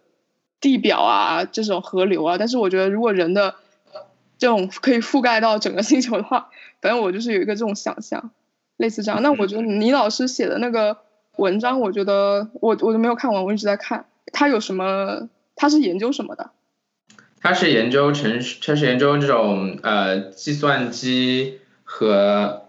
[0.61, 2.37] 地表啊这种河流啊。
[2.37, 3.55] 但是我觉得，如果人的
[4.41, 6.49] 这种可以覆盖到整个星球的话，
[6.81, 8.31] 反正我就是有一个这种想象，
[8.79, 9.23] 类似这样。
[9.23, 10.97] 那我觉得倪老师写的那个
[11.37, 14.07] 文章，我觉得我我都没有看完，我一直在看。
[14.33, 15.29] 他有什么？
[15.55, 16.53] 他是研究什么的？
[17.43, 22.63] 他是研究城市，他是研究这种呃计算机和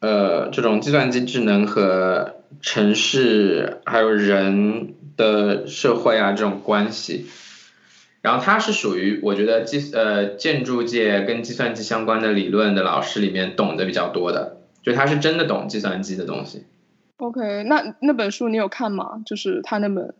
[0.00, 7.26] 呃这种计算机智能和城市还有人的社会啊这种关系。
[8.20, 16.64] 然后他是属于我觉得计呃建筑界跟计算机相关的理论的老师里面懂得比较多的，就他是真的懂计算机的东西。
[17.18, 19.22] OK，那那本书你有看吗？
[19.26, 20.14] 就是他那本。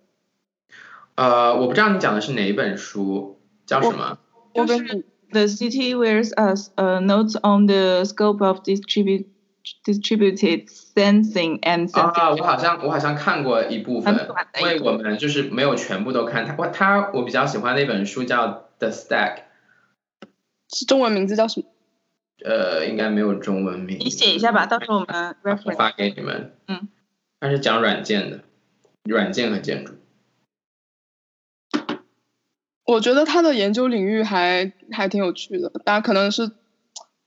[1.14, 3.36] 呃，我不知道你讲的是哪一本书。
[3.66, 4.16] 叫什么？
[4.54, 9.26] 就是 The city wears us uh, notes on the scope of distribute
[9.84, 14.14] distributed sensing and 啊，我好像我好像看过一部分，
[14.60, 16.46] 因为我们就是没有全部都看。
[16.46, 19.42] 他我他我比较喜欢那本书叫 The Stack，
[20.72, 21.66] 是中文名字叫什么？
[22.44, 23.98] 呃，应该没有中文名。
[23.98, 26.54] 你写一下吧，到时候我们 reference 发给你们。
[26.68, 26.88] 嗯，
[27.40, 28.40] 它是讲软件的，
[29.02, 29.94] 软件和建筑。
[32.84, 36.52] 我觉得他的研究领域还还挺有趣的，大家可能是，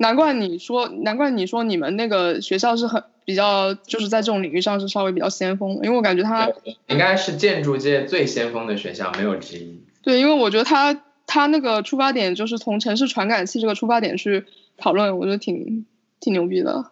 [0.02, 6.52] 难怪你说，难怪你说你们那个学校是很比较，就是在这种领域上是稍微比较先锋，因为我感觉他
[6.88, 9.82] 应该是建筑界最先锋的学校，没有之一。
[10.02, 14.46] 对，因为我觉得他他那个出发点就是从城市传感器这个出发点去
[14.78, 15.86] 讨论，我觉得挺
[16.20, 16.92] 挺牛逼的。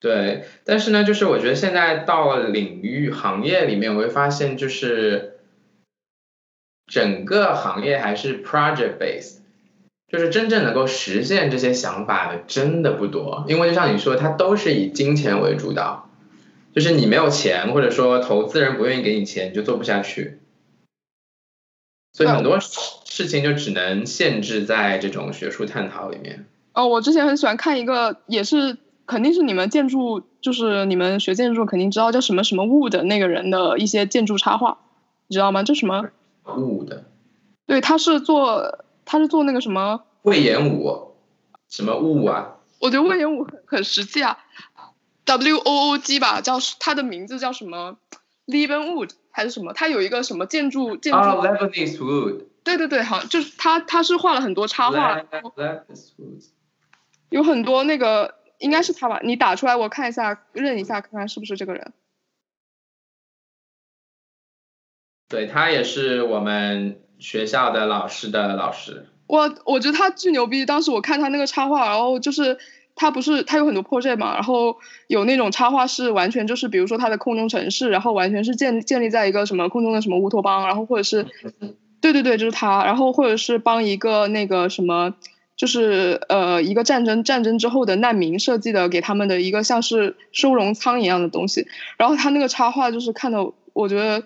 [0.00, 5.30] 对，但是呢，就是我觉得现在到领域行业里面，我会发现就是。
[6.86, 9.38] 整个行业还是 project base，
[10.14, 16.08] 就是真正能够实现这些想法的真的不多，因为就像你说，它都是以金钱为主导，
[16.72, 20.38] 就是你没有钱，或者说投资人不愿意给你钱，你就做不下去，
[22.12, 26.46] 所以很多事情就只能限制在这种学术探讨里面。
[26.74, 28.76] 哦，我之前很喜欢看一个，也是
[29.06, 34.78] 肯定是你们建筑，就是你们学建筑肯定知道叫什么什么物的那个人的一些建筑插画，
[35.26, 35.64] 你知道吗？
[35.64, 36.08] 叫什么？
[36.56, 37.04] 物的，
[37.66, 41.14] 对，他是做他是做那个什么魏延武，
[41.68, 42.56] 什么雾啊？
[42.80, 44.38] 我觉得魏延武很很实际啊
[45.24, 47.96] ，W O O G 吧，叫他的名字叫什么
[48.46, 49.72] ？Levenwood 还是什么？
[49.72, 52.44] 他有一个什么建筑建筑？Lebanese wood。
[52.62, 55.22] 对对对，好就是他，他是画了很多插画，
[57.28, 59.20] 有很多那个应该是他吧？
[59.22, 61.92] 你打出来我看一下，认一下，看看是不是这个人。
[65.28, 69.06] 对他也是我们学校的老师的老师。
[69.26, 72.58] 我我觉得他巨牛逼，当时我看他那个插画，然后就是
[72.94, 74.76] 他不是他有很多 project 嘛，然后
[75.06, 81.26] 有那种插画是完全就是比如说他的空中城市，然后完全是建建立在一个什么空中的什么乌托邦，然后或者是，
[82.02, 85.14] 对对对，就是他，然后或者是帮一个那个什么，
[85.56, 94.22] 就是呃一个战争战争之后的难民设计的给他们的一个像是收容舱一样的东西，然后他那个插画就是看的我觉得。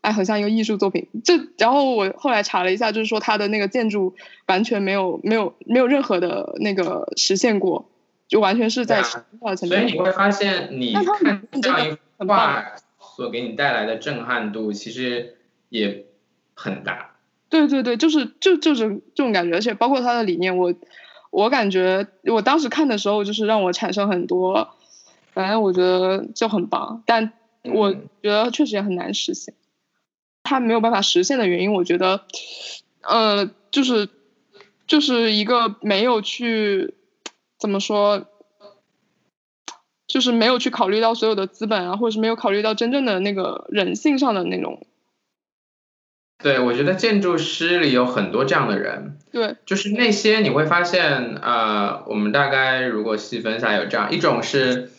[0.00, 1.08] 哎，很像一个艺术作品。
[1.24, 4.14] 这然后我后来查了一下，就是说它的那个建筑
[4.46, 7.90] 完全没有没有没有任何的那个实现过，
[8.26, 9.02] 就完全是在
[9.40, 9.80] 画层面。
[9.80, 12.64] 所以你会发现，你看这样一幅画
[13.16, 15.36] 所给你带来的震撼度，其实
[15.68, 16.06] 也
[16.54, 17.10] 很大。
[17.50, 20.72] 对对对，就是就就是这种感觉，而且包括他的理念，我
[21.30, 24.70] 我感觉我当时看的时候，就是让我产生很多，
[25.34, 27.32] 反正我觉得就很棒，但
[27.64, 29.52] 我觉得确实也很难实现。
[30.42, 32.24] 它没有办法实现的原因，我觉得，
[33.02, 34.08] 呃，就是
[34.86, 36.94] 就是一个没有去
[37.58, 38.26] 怎么说，
[40.06, 44.86] 就是没有去考虑到所有的资本啊，或者是没有考虑到真正的那个人性上的那种。
[46.42, 54.90] 对，我觉得建筑师里有很多这样的人，对，就是那些你会发现，呃，我们大概如果细分下有这样一种是，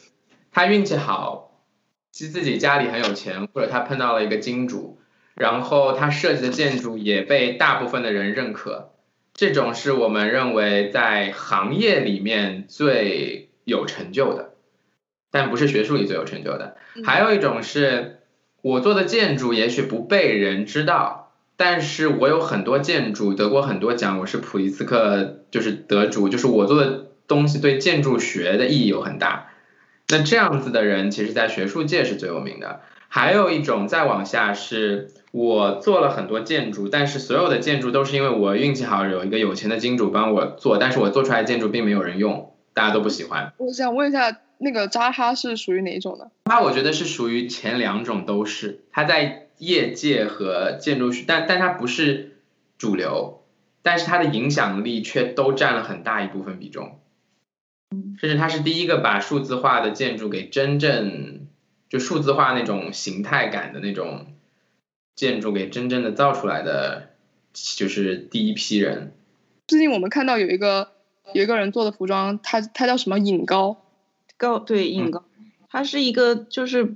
[0.51, 1.63] 他运气好，
[2.11, 4.99] 其实自己家里很有钱，或者他碰到了一个金主，
[5.35, 8.91] 然后他设计的建筑也被大部分的人认可，
[9.33, 14.51] 这种是我们认为在行业里面最有成就的，
[15.31, 16.77] 但不是学术里最有成就的。
[17.05, 18.19] 还有一种是
[18.61, 21.19] 我做的建筑也许不被人知道。
[21.57, 29.51] 但是我有很多建筑得过很多奖，我是普利兹克就是得主，就是我做的东西对建筑学的意义有很大。
[30.07, 32.81] 那这样子的人，其实在学术界是最有名的。
[33.09, 43.53] 还有一种再往下是，我做了很多建筑，但是所有的建筑都是因为我运气好，有一个有钱的金主帮我做，但是我做出来的建筑并没有人用，大家都不喜欢。
[43.57, 46.29] 我想问一下，那个扎哈是属于哪一种的？
[46.45, 49.47] 他我觉得是属于前两种都是，它在。
[49.61, 52.39] 业界和建筑师，但但它不是
[52.79, 53.43] 主流，
[53.83, 56.97] 但是它的影响力却都占了很大一部分比重，
[58.17, 61.45] 甚至它是第一个把数字化的建筑给真正
[61.89, 64.33] 就数字化那种形态感的那种
[65.15, 67.09] 建筑给真正的造出来的，
[67.53, 69.13] 就是第一批人。
[69.67, 70.91] 最近我们看到有一个
[71.33, 73.85] 有一个人做的服装，他他叫什么尹高
[74.38, 75.23] 高对尹高，
[75.69, 76.95] 他是一个就是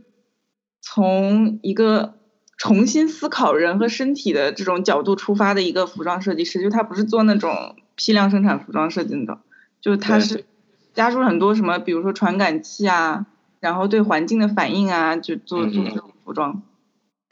[0.82, 2.16] 从一个。
[2.58, 9.40] 重新思考人和身体的这种角度出发的一个服装设计师，就他不是做那种批量生产服装设计的，
[9.82, 10.46] 就他是
[10.94, 13.26] 加入很多什么，比如说传感器啊，
[13.60, 16.64] 然后对环境的反应啊，就做做这种服装。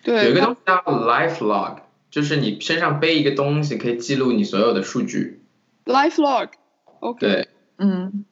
[0.03, 1.77] 对，有一个东西叫 life log，
[2.11, 5.41] 就是你身上背一个东西，可以记录你所有的数据。
[5.85, 7.19] life log，OK。
[7.19, 7.47] 对，
[7.77, 8.25] 嗯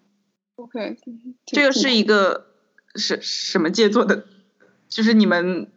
[0.55, 0.97] ，OK，
[1.45, 2.47] 这个是一个
[2.95, 4.25] 什什么界做的？
[4.89, 5.71] 就是你们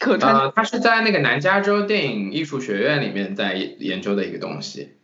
[0.00, 0.16] 可。
[0.16, 4.96] 呃，他是在那个南加州电影艺术学院里面在研究的一个东西，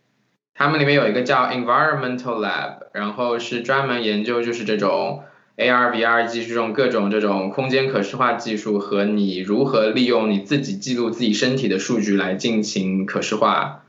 [0.55, 5.23] 他们里面有一个叫 Environmental Lab，然后是专门研究就是这种
[5.63, 13.85] AR、VR 技术这种各种这种空间可视化技术和你如何利用你自己记录自己身体的数据来进行可视化，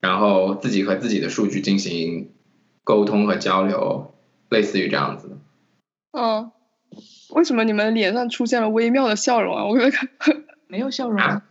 [0.00, 2.30] 然后自己和自己的数据进行
[2.84, 4.14] 沟通和交流，
[4.48, 5.38] 类似于这样子。
[6.12, 6.52] 嗯。
[7.30, 9.66] 为什么你们脸上出现了微妙的笑容啊？
[9.66, 10.08] 我刚才
[10.68, 11.42] 没有笑容，啊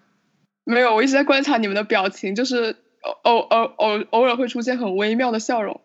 [0.64, 2.78] 没有，我一直在观察你们的表情，就是
[3.24, 5.82] 偶偶偶偶尔会出现很微妙的笑容，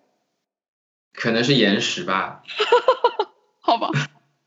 [1.12, 2.42] 可能是延时吧。
[3.70, 3.88] 好吧，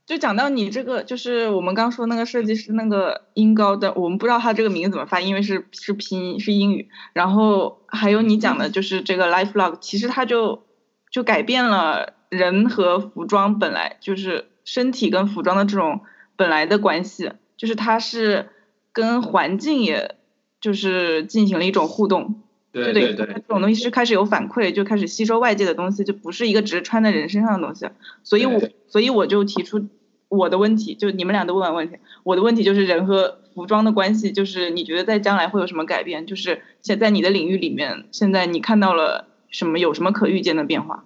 [0.05, 6.89] 就讲到你这个，就是我们刚说那个设计师那个音高的，我们不知道他这个名字怎么发，因为是是拼音是英语。
[7.13, 10.63] 然后还有你讲的就是这个 life log，其实它就
[11.09, 14.49] 就改变了人和服装本来就是。
[14.65, 16.03] 身体跟服装的这种
[16.37, 18.47] 本来的关系，就是它是
[18.93, 20.15] 跟环境也
[20.61, 22.42] 就是进行了一种互动，
[22.73, 27.87] 对对对，这种东西是开始有反馈，就开始吸收外界的东西，就不是一个只是穿在人身上的东西。
[28.23, 29.87] 所以我所以我就提出
[30.27, 36.25] 我的问题，就你们俩都问完问题，我的问题就是人和服装的关系，就是你觉得在将来会有什么改变？
[36.25, 39.77] 就是现在你的领域里面，现在你看到了什么？
[39.77, 41.05] 有什么可预见的变化？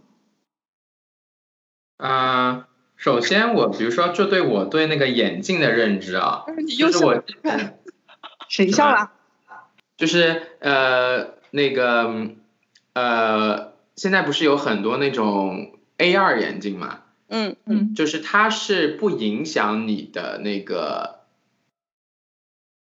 [1.98, 2.68] 啊。
[3.00, 6.46] 首先，我比如说，就对我对那个眼镜的认知啊，
[6.80, 7.24] 就是我
[8.50, 9.12] 谁笑了？
[9.98, 12.30] 就是呃那个
[12.94, 17.02] 呃，现在不是有很多那种 AR 眼镜嘛？
[17.28, 21.22] 嗯嗯，就是它是不影响你的那个，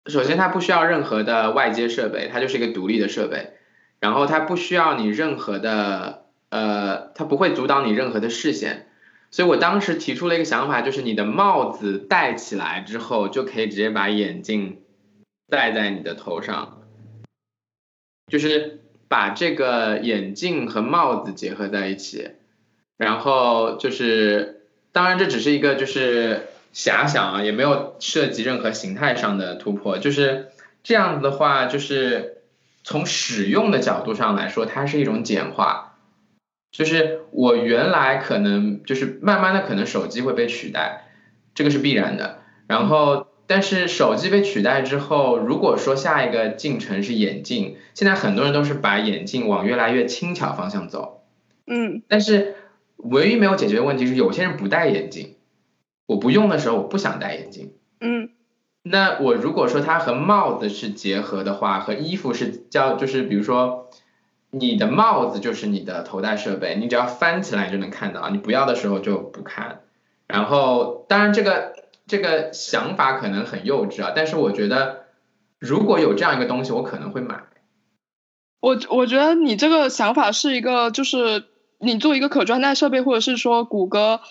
[0.06, 3.54] 首先它不需要任何的外接设备，它就是一个独立的设备，
[4.00, 8.88] 然后它不需要你任何的呃，它不会阻挡你任何的视线。
[9.32, 14.82] 所以我当时提出了一个想法，就是你的帽子戴起来之后，就可以直接把眼镜
[15.50, 16.84] 戴在你的头上，
[18.28, 22.32] 就是把这个眼镜和帽子结合在一起，
[22.98, 24.62] 然后就是，
[24.92, 30.48] 当然这只是一个就是遐想啊，也没有涉及任何形态上的突破，就是
[30.84, 32.42] 这样子的话，就是
[32.84, 35.92] 从使用的角度上来说，它是一种简化。
[36.72, 41.08] 就是我原来可能就是慢慢的可能手机会被取代，
[41.54, 42.40] 这个是必然的。
[42.68, 51.24] 然后，但是手机被取代之后，如果说下一个进程是眼镜，现在很多人都是把眼镜往越来越轻巧方向走。
[51.68, 52.04] 嗯。
[52.08, 52.56] 但是
[52.98, 55.36] 唯一没有解决的问题是，有些人不戴眼镜，
[56.06, 57.74] 我不用的时候我不想戴眼镜。
[58.00, 58.30] 嗯。
[58.84, 63.90] 那我如果说它和帽子是结合的话，和衣服是叫就是比如说。
[64.52, 69.82] 你的帽子就是你的头戴设备，你只要翻起来就能看到，你不要的时候就不看。
[70.28, 71.74] 然后当然这个
[72.08, 75.06] 这个想法可能很幼稚啊，但是我觉得
[75.60, 77.44] 如果有这样一个东西，我可能会买。
[78.60, 81.46] 我我觉得你这个想法是一个，就是
[81.80, 84.22] 你做一个可穿戴设备，或者是说谷歌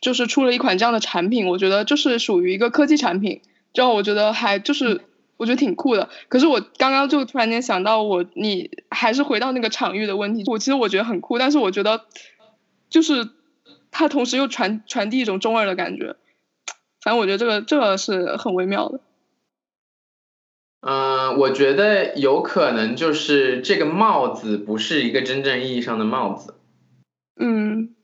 [0.00, 3.42] 就是出了一款这样的产品，我觉得就是属于一个科技产品，
[3.72, 5.02] 这样我觉得还就是
[5.36, 6.08] 我觉得挺酷的。
[6.28, 12.04] 可是我刚刚就突然间想到我，你还是回到那个场域的问题，我其实我觉得很酷，但是我觉得
[12.88, 13.28] 就是
[13.90, 16.16] 它同时又传传递一种中二的感觉，
[17.04, 18.98] 反正我觉得这个这个是很微妙的。
[20.80, 26.54] 嗯，我觉得有可能就是这个帽子不是一个真正意义上的帽子，
[27.36, 27.94] 嗯，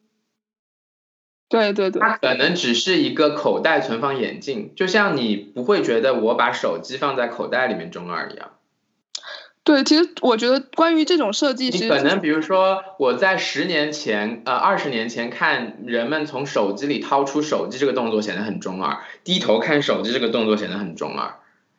[1.48, 8.52] 对对对，它可能只是一个口袋存放眼镜，就像你不会觉得我把手机放在口袋里面中二一样。
[9.62, 21.34] 对，其实我觉得关于这种设计，你可能比如说我在十年前，呃，二十年前看人们从手机里掏出手机这个动作显得很中二，低头看手机这个动作显得很中二。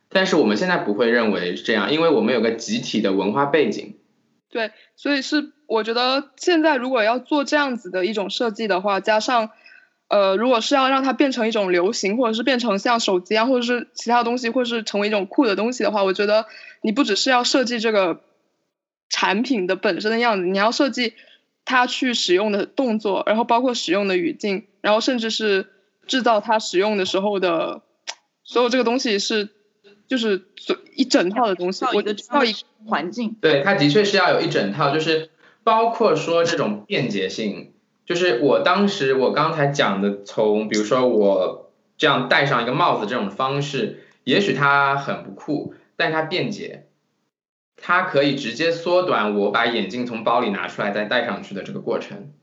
[0.10, 3.98] 但是我们现在不会认为是这样，因为我们有个集体的文化背景。
[4.50, 9.50] 对，所以是我觉得现在如果要做这样子的一种设计的话，加上
[10.12, 16.46] 呃，如果是要让它变成一种流行，或者是变成像手机啊，或者是其他东西，或者是成为一种酷的东西的话，我觉得
[16.82, 18.22] 你不只是要设计这个
[19.10, 21.14] 产品的本身的样子，你要设计
[21.66, 25.68] 它去使用的动作，然后包括使用的语境，然后甚至是
[26.06, 27.82] 制造它使用的时候的
[28.44, 29.50] 所有这个东西是。
[30.08, 32.54] 就是所一整套的东西，我的要一
[32.86, 35.30] 环境，对，它的确是要有一整套，就是
[35.64, 37.72] 包括说这种便捷性，
[38.12, 46.88] 就是我当时我刚才讲的，从比如说我这样戴上一个帽子这种方式，也许它很不酷，但它便捷，
[47.78, 52.34] 它可以直接缩短我把眼镜从包里拿出来再戴上去的这个过程，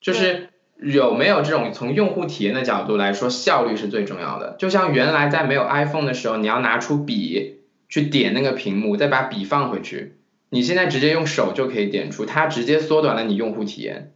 [0.00, 0.46] 就是。
[0.82, 4.56] 有没有这种从用户体验的角度来说，效率是最重要的。
[4.58, 10.16] 就像原来在没有 iPhone 的时候，你要拿出笔去点那个屏幕，再把笔放回去。
[10.48, 14.14] 你现在直接用手就可以点出，它直接缩短了你用户体验。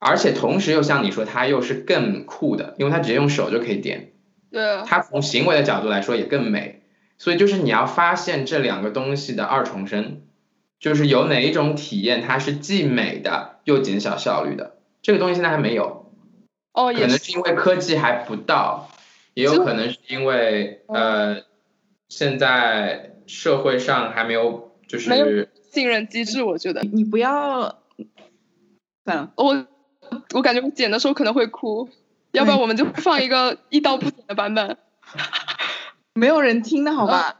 [0.00, 4.12] 而且同时又像你说，它又是更酷的，因为它直接用手就可以点。
[4.50, 4.82] 对。
[4.86, 6.82] 它从行为的角度来说也更美。
[7.18, 10.22] 所以就是你要发现这两个东西的二重身，
[10.78, 14.78] 就是有哪一种体验它是既美的又减小效率的。
[15.02, 16.10] 这个东西现在还没有，
[16.72, 18.90] 哦，可能是因为科技还不到，
[19.34, 21.42] 也有可能是因为呃，
[22.08, 25.26] 现在社会上还没有就是没有
[25.70, 27.82] 信任机制，我觉得你不要，
[29.04, 29.66] 算了，我
[30.34, 31.88] 我感觉我剪的时候可能会哭，
[32.32, 34.76] 要不然我们就放一个一刀不剪的版本，
[36.14, 37.36] 没有人听的好吧？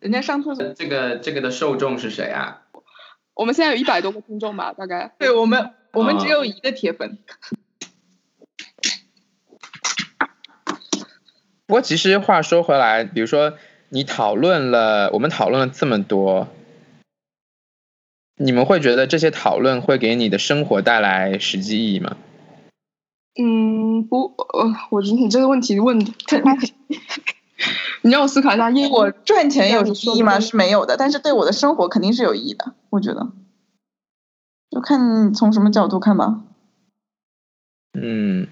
[0.00, 0.72] 人家上厕所。
[0.74, 2.62] 这个这个的受众是谁啊？
[3.34, 5.14] 我们现在有一百多个听众吧，大概。
[5.18, 5.74] 对我们。
[5.92, 7.18] 我们只有一个铁粉。
[11.66, 13.52] 不过其实话说回来，比如说
[13.90, 16.48] 你讨论了，我们讨论了这么多，
[18.42, 22.16] 你们会觉得这些讨论会给你的生活带来实际意义吗？
[23.40, 26.12] 嗯，不，呃，我觉得你这个问题问的，
[28.02, 30.40] 你让我思考一下，因为我赚钱有意义吗？
[30.40, 33.28] 是没有的，但是对我的生活肯定是有意义的，我觉得。
[34.70, 36.42] 就看从什么角度看吧。
[37.92, 38.48] 嗯，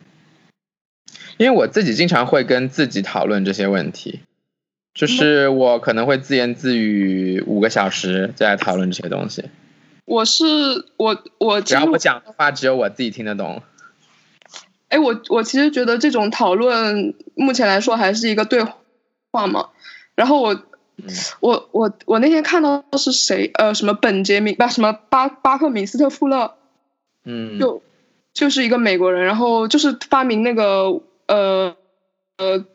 [1.37, 4.21] 因为我自己经常会跟自己讨论这些问题，
[4.95, 9.47] 就是我可能会自言自语五个小时在讨论这些东西。
[10.11, 10.45] 我是
[10.97, 13.63] 我我只要我讲的话，只有我自己听得懂。
[14.89, 18.65] 哎，我我其实觉得这种讨论目前来说还是一个对
[19.31, 19.69] 话嘛，
[20.15, 20.63] 然后我。
[21.41, 26.57] 我我我那天看到是谁呃什么本杰明不什么巴巴克米斯特富勒，
[27.25, 27.83] 嗯，就
[28.35, 31.75] 就是一个美国人，然后就是发明那个呃
[32.37, 32.67] 呃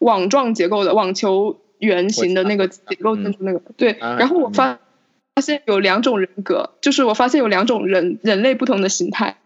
[0.00, 4.80] 网状结构的网球圆形的那个结构建筑那个对，然后我发
[5.34, 9.38] 发现有两种人格，就是我发现有两种人人类不同的形态，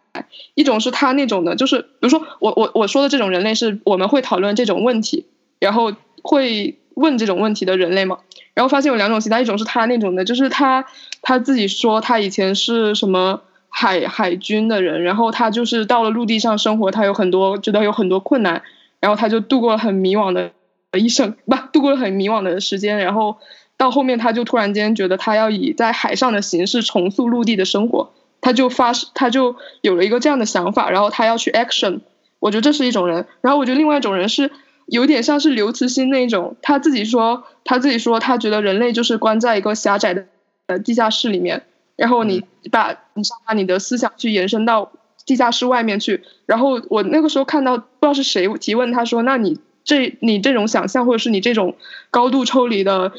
[0.55, 5.27] 一种是他那种的，就是比如说我我我说的这种人类是我们会讨论这种问题，
[5.59, 5.93] 然后
[6.23, 6.79] 会。
[6.97, 8.21] 问这种问题的人类嘛，
[8.55, 10.87] 然后发现有两种形态，一种是他那种的，就是他
[11.23, 18.63] 他自己说他以前是什么海海军的人，然后他就是到了陆地上生活，他有很多觉得有很多困难，
[19.01, 20.53] 然后他就度过了很迷惘的
[20.97, 23.39] 一生，不度过了很迷惘的时间，然后
[23.77, 32.01] 到后面他就突然间觉得他要以在海上的形式重塑陆地的生活，他就发他就有了一个这样的想法，然后他要去 action，
[32.41, 34.51] 我觉得这是一种人，然后我觉得另外一种人是。
[34.87, 40.27] 有点像是刘慈欣那种，他自己说，他自己说，他觉得人类就是关在一个狭窄的
[40.67, 41.63] 呃地下室里面，
[41.97, 44.93] 然后你把你想把你的思想去延伸到
[45.25, 46.23] 地下室外面去。
[46.45, 51.77] 然后我那个时候看到不知道是谁提问他说：“那你这你这种想象或者是你这种
[52.11, 53.13] 高度抽离的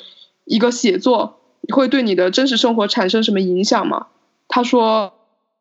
[0.46, 1.42] 一个写作，
[1.74, 4.08] 会对你的真实生活产生什么影响吗？”
[4.48, 5.14] 他说：“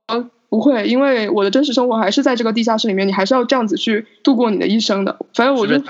[0.06, 5.18] 呃，不会，因为我的真实生活还是在这个地下室里面，你还是要这样子去度过你的一生的。
[5.34, 5.82] 反正我就。”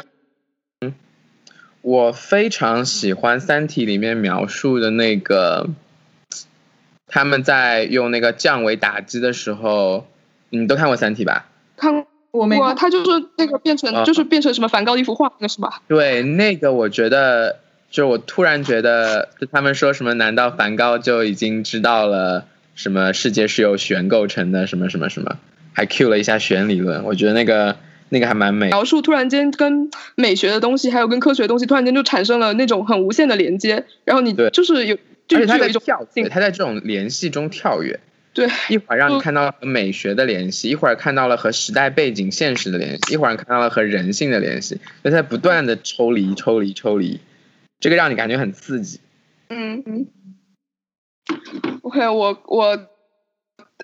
[1.82, 5.68] 我非常喜欢《三体》里面描述的那个，
[7.06, 10.06] 他们在用那个降维打击的时候，
[10.48, 11.46] 你都看过《三体》吧？
[11.76, 15.82] 看我没过，他就是那个变成，就是变成什么梵高一幅画那个是吧？
[15.86, 17.60] 对，那个我觉得，
[17.94, 22.44] 就我突然觉得，就他们说什么，难道梵高就已经知道了
[22.74, 24.66] 什么世界是由弦构成的？
[24.66, 25.36] 什么什么什么，
[25.72, 27.76] 还 cue 了一下弦理论，我觉得那个。
[28.10, 33.86] 那个还蛮美，描述突然间跟美学的东西，还有跟科学的东西，突然间就产生了那种很无限的连接。
[34.04, 34.96] 然后你就是有，
[35.26, 37.98] 就是它有一种跳跃，它在这种联系中跳跃。
[38.32, 47.18] 对，一会儿让你看到了和美学的联系，一会儿看到了和时代背景、现实的联系，一会儿看到了和人性的联系，就在不断的抽离、抽离、抽离，
[47.84, 48.98] 这个让你感觉很刺激。
[49.50, 50.06] 嗯嗯。
[51.82, 52.78] OK，我我。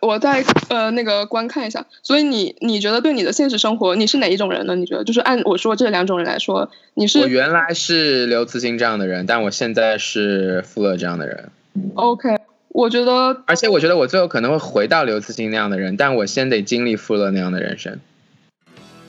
[0.01, 4.75] 我再呃那个观看一下，所以你你觉得对你的现实生活，你是哪一种人呢？
[4.75, 11.51] 你觉得就是按我说这两种人来说，你是我原来是刘慈欣这样的人，但我现在是富勒这样的人。
[11.97, 17.99] OK，我觉得，而且我觉得我最后可能会回到刘慈欣那样的人，但我先得经历富勒那样的人生。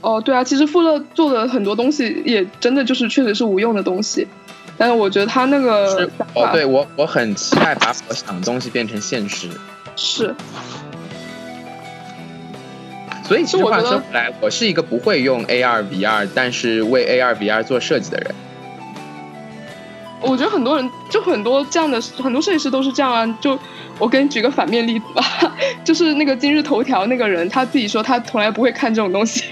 [0.01, 4.27] 哦，对啊，其实富勒做的很多东西也真的就是确实是无用的东西，
[4.77, 9.48] 但是我觉得他那个哦，对我我很期待把我想的东西变成现实。
[9.95, 10.35] 是。
[13.23, 18.35] 所以其实话说回来，我是一个不会用 AR VR，但是为 AR VR 做设计的人。
[20.19, 23.26] 我觉得很多人就很多这样的很多设计师都是这样啊。
[23.41, 23.57] 就
[23.98, 25.23] 我给你举个反面例子吧，
[25.84, 29.45] 就是那个今日头条那个人，他自己说他从来不会看这种东西，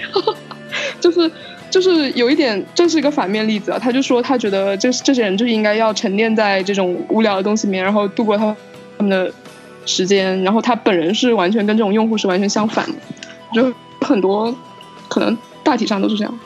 [1.00, 1.30] 就是
[1.70, 3.78] 就是有一点，这是一个反面例子啊。
[3.78, 8.54] 他就说他觉得这这些人就应该要沉淀在这种无聊的东西里面，然后度过他
[8.98, 9.32] 他们的
[9.86, 12.94] 时间，然后他本人是完全跟这种用户是完全相反的。
[13.54, 14.54] 就很多，
[15.08, 16.38] 可能大体上都是这样。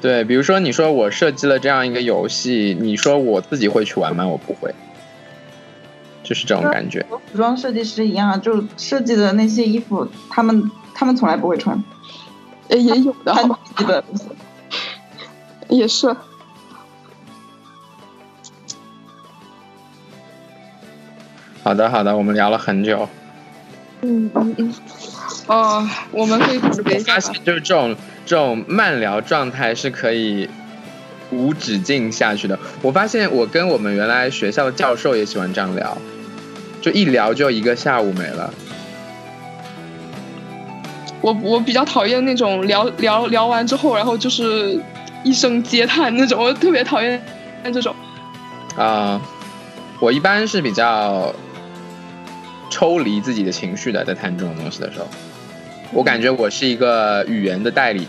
[0.00, 4.26] 对，比如说你说我设计了这样一个游戏，你说我自己会去玩吗？
[4.26, 4.74] 我不会，
[6.24, 7.04] 就是这种感觉。
[7.08, 11.82] 和服装设计师一样，就设计的那些衣服，他们他们从来不会穿。
[12.72, 13.34] 也也有的，
[13.76, 14.02] 基 本
[15.68, 16.14] 也是。
[21.62, 23.08] 好的，好的，我们聊了很久。
[24.00, 24.74] 嗯嗯嗯。
[25.46, 27.94] 哦，我们可以发现，就是这种
[28.26, 30.48] 这种慢聊状态是可以
[31.30, 32.58] 无止境下去的。
[32.80, 35.96] 我发现，我跟我们原来学校的教授也喜欢这样聊，
[36.80, 38.52] 就一聊就一个下午没了。
[41.22, 44.78] 我我比较讨厌那种聊聊聊完之后，然后就是
[45.22, 47.22] 一声嗟叹那种，我特别讨厌
[47.72, 47.94] 这种。
[48.76, 49.20] 啊，
[50.00, 51.34] 我一般是比较
[52.68, 55.06] 抽离自己的情绪的，在谈这种东西的时候。
[55.92, 58.06] 我感觉我是一个语言的代理。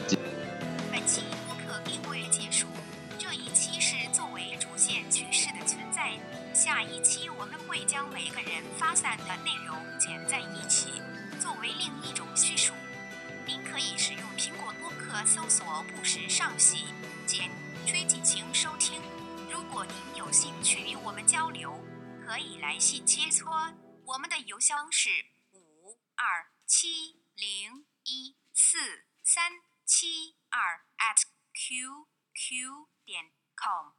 [31.74, 33.96] Qq 点 com，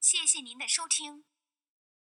[0.00, 1.29] 谢谢您的收听。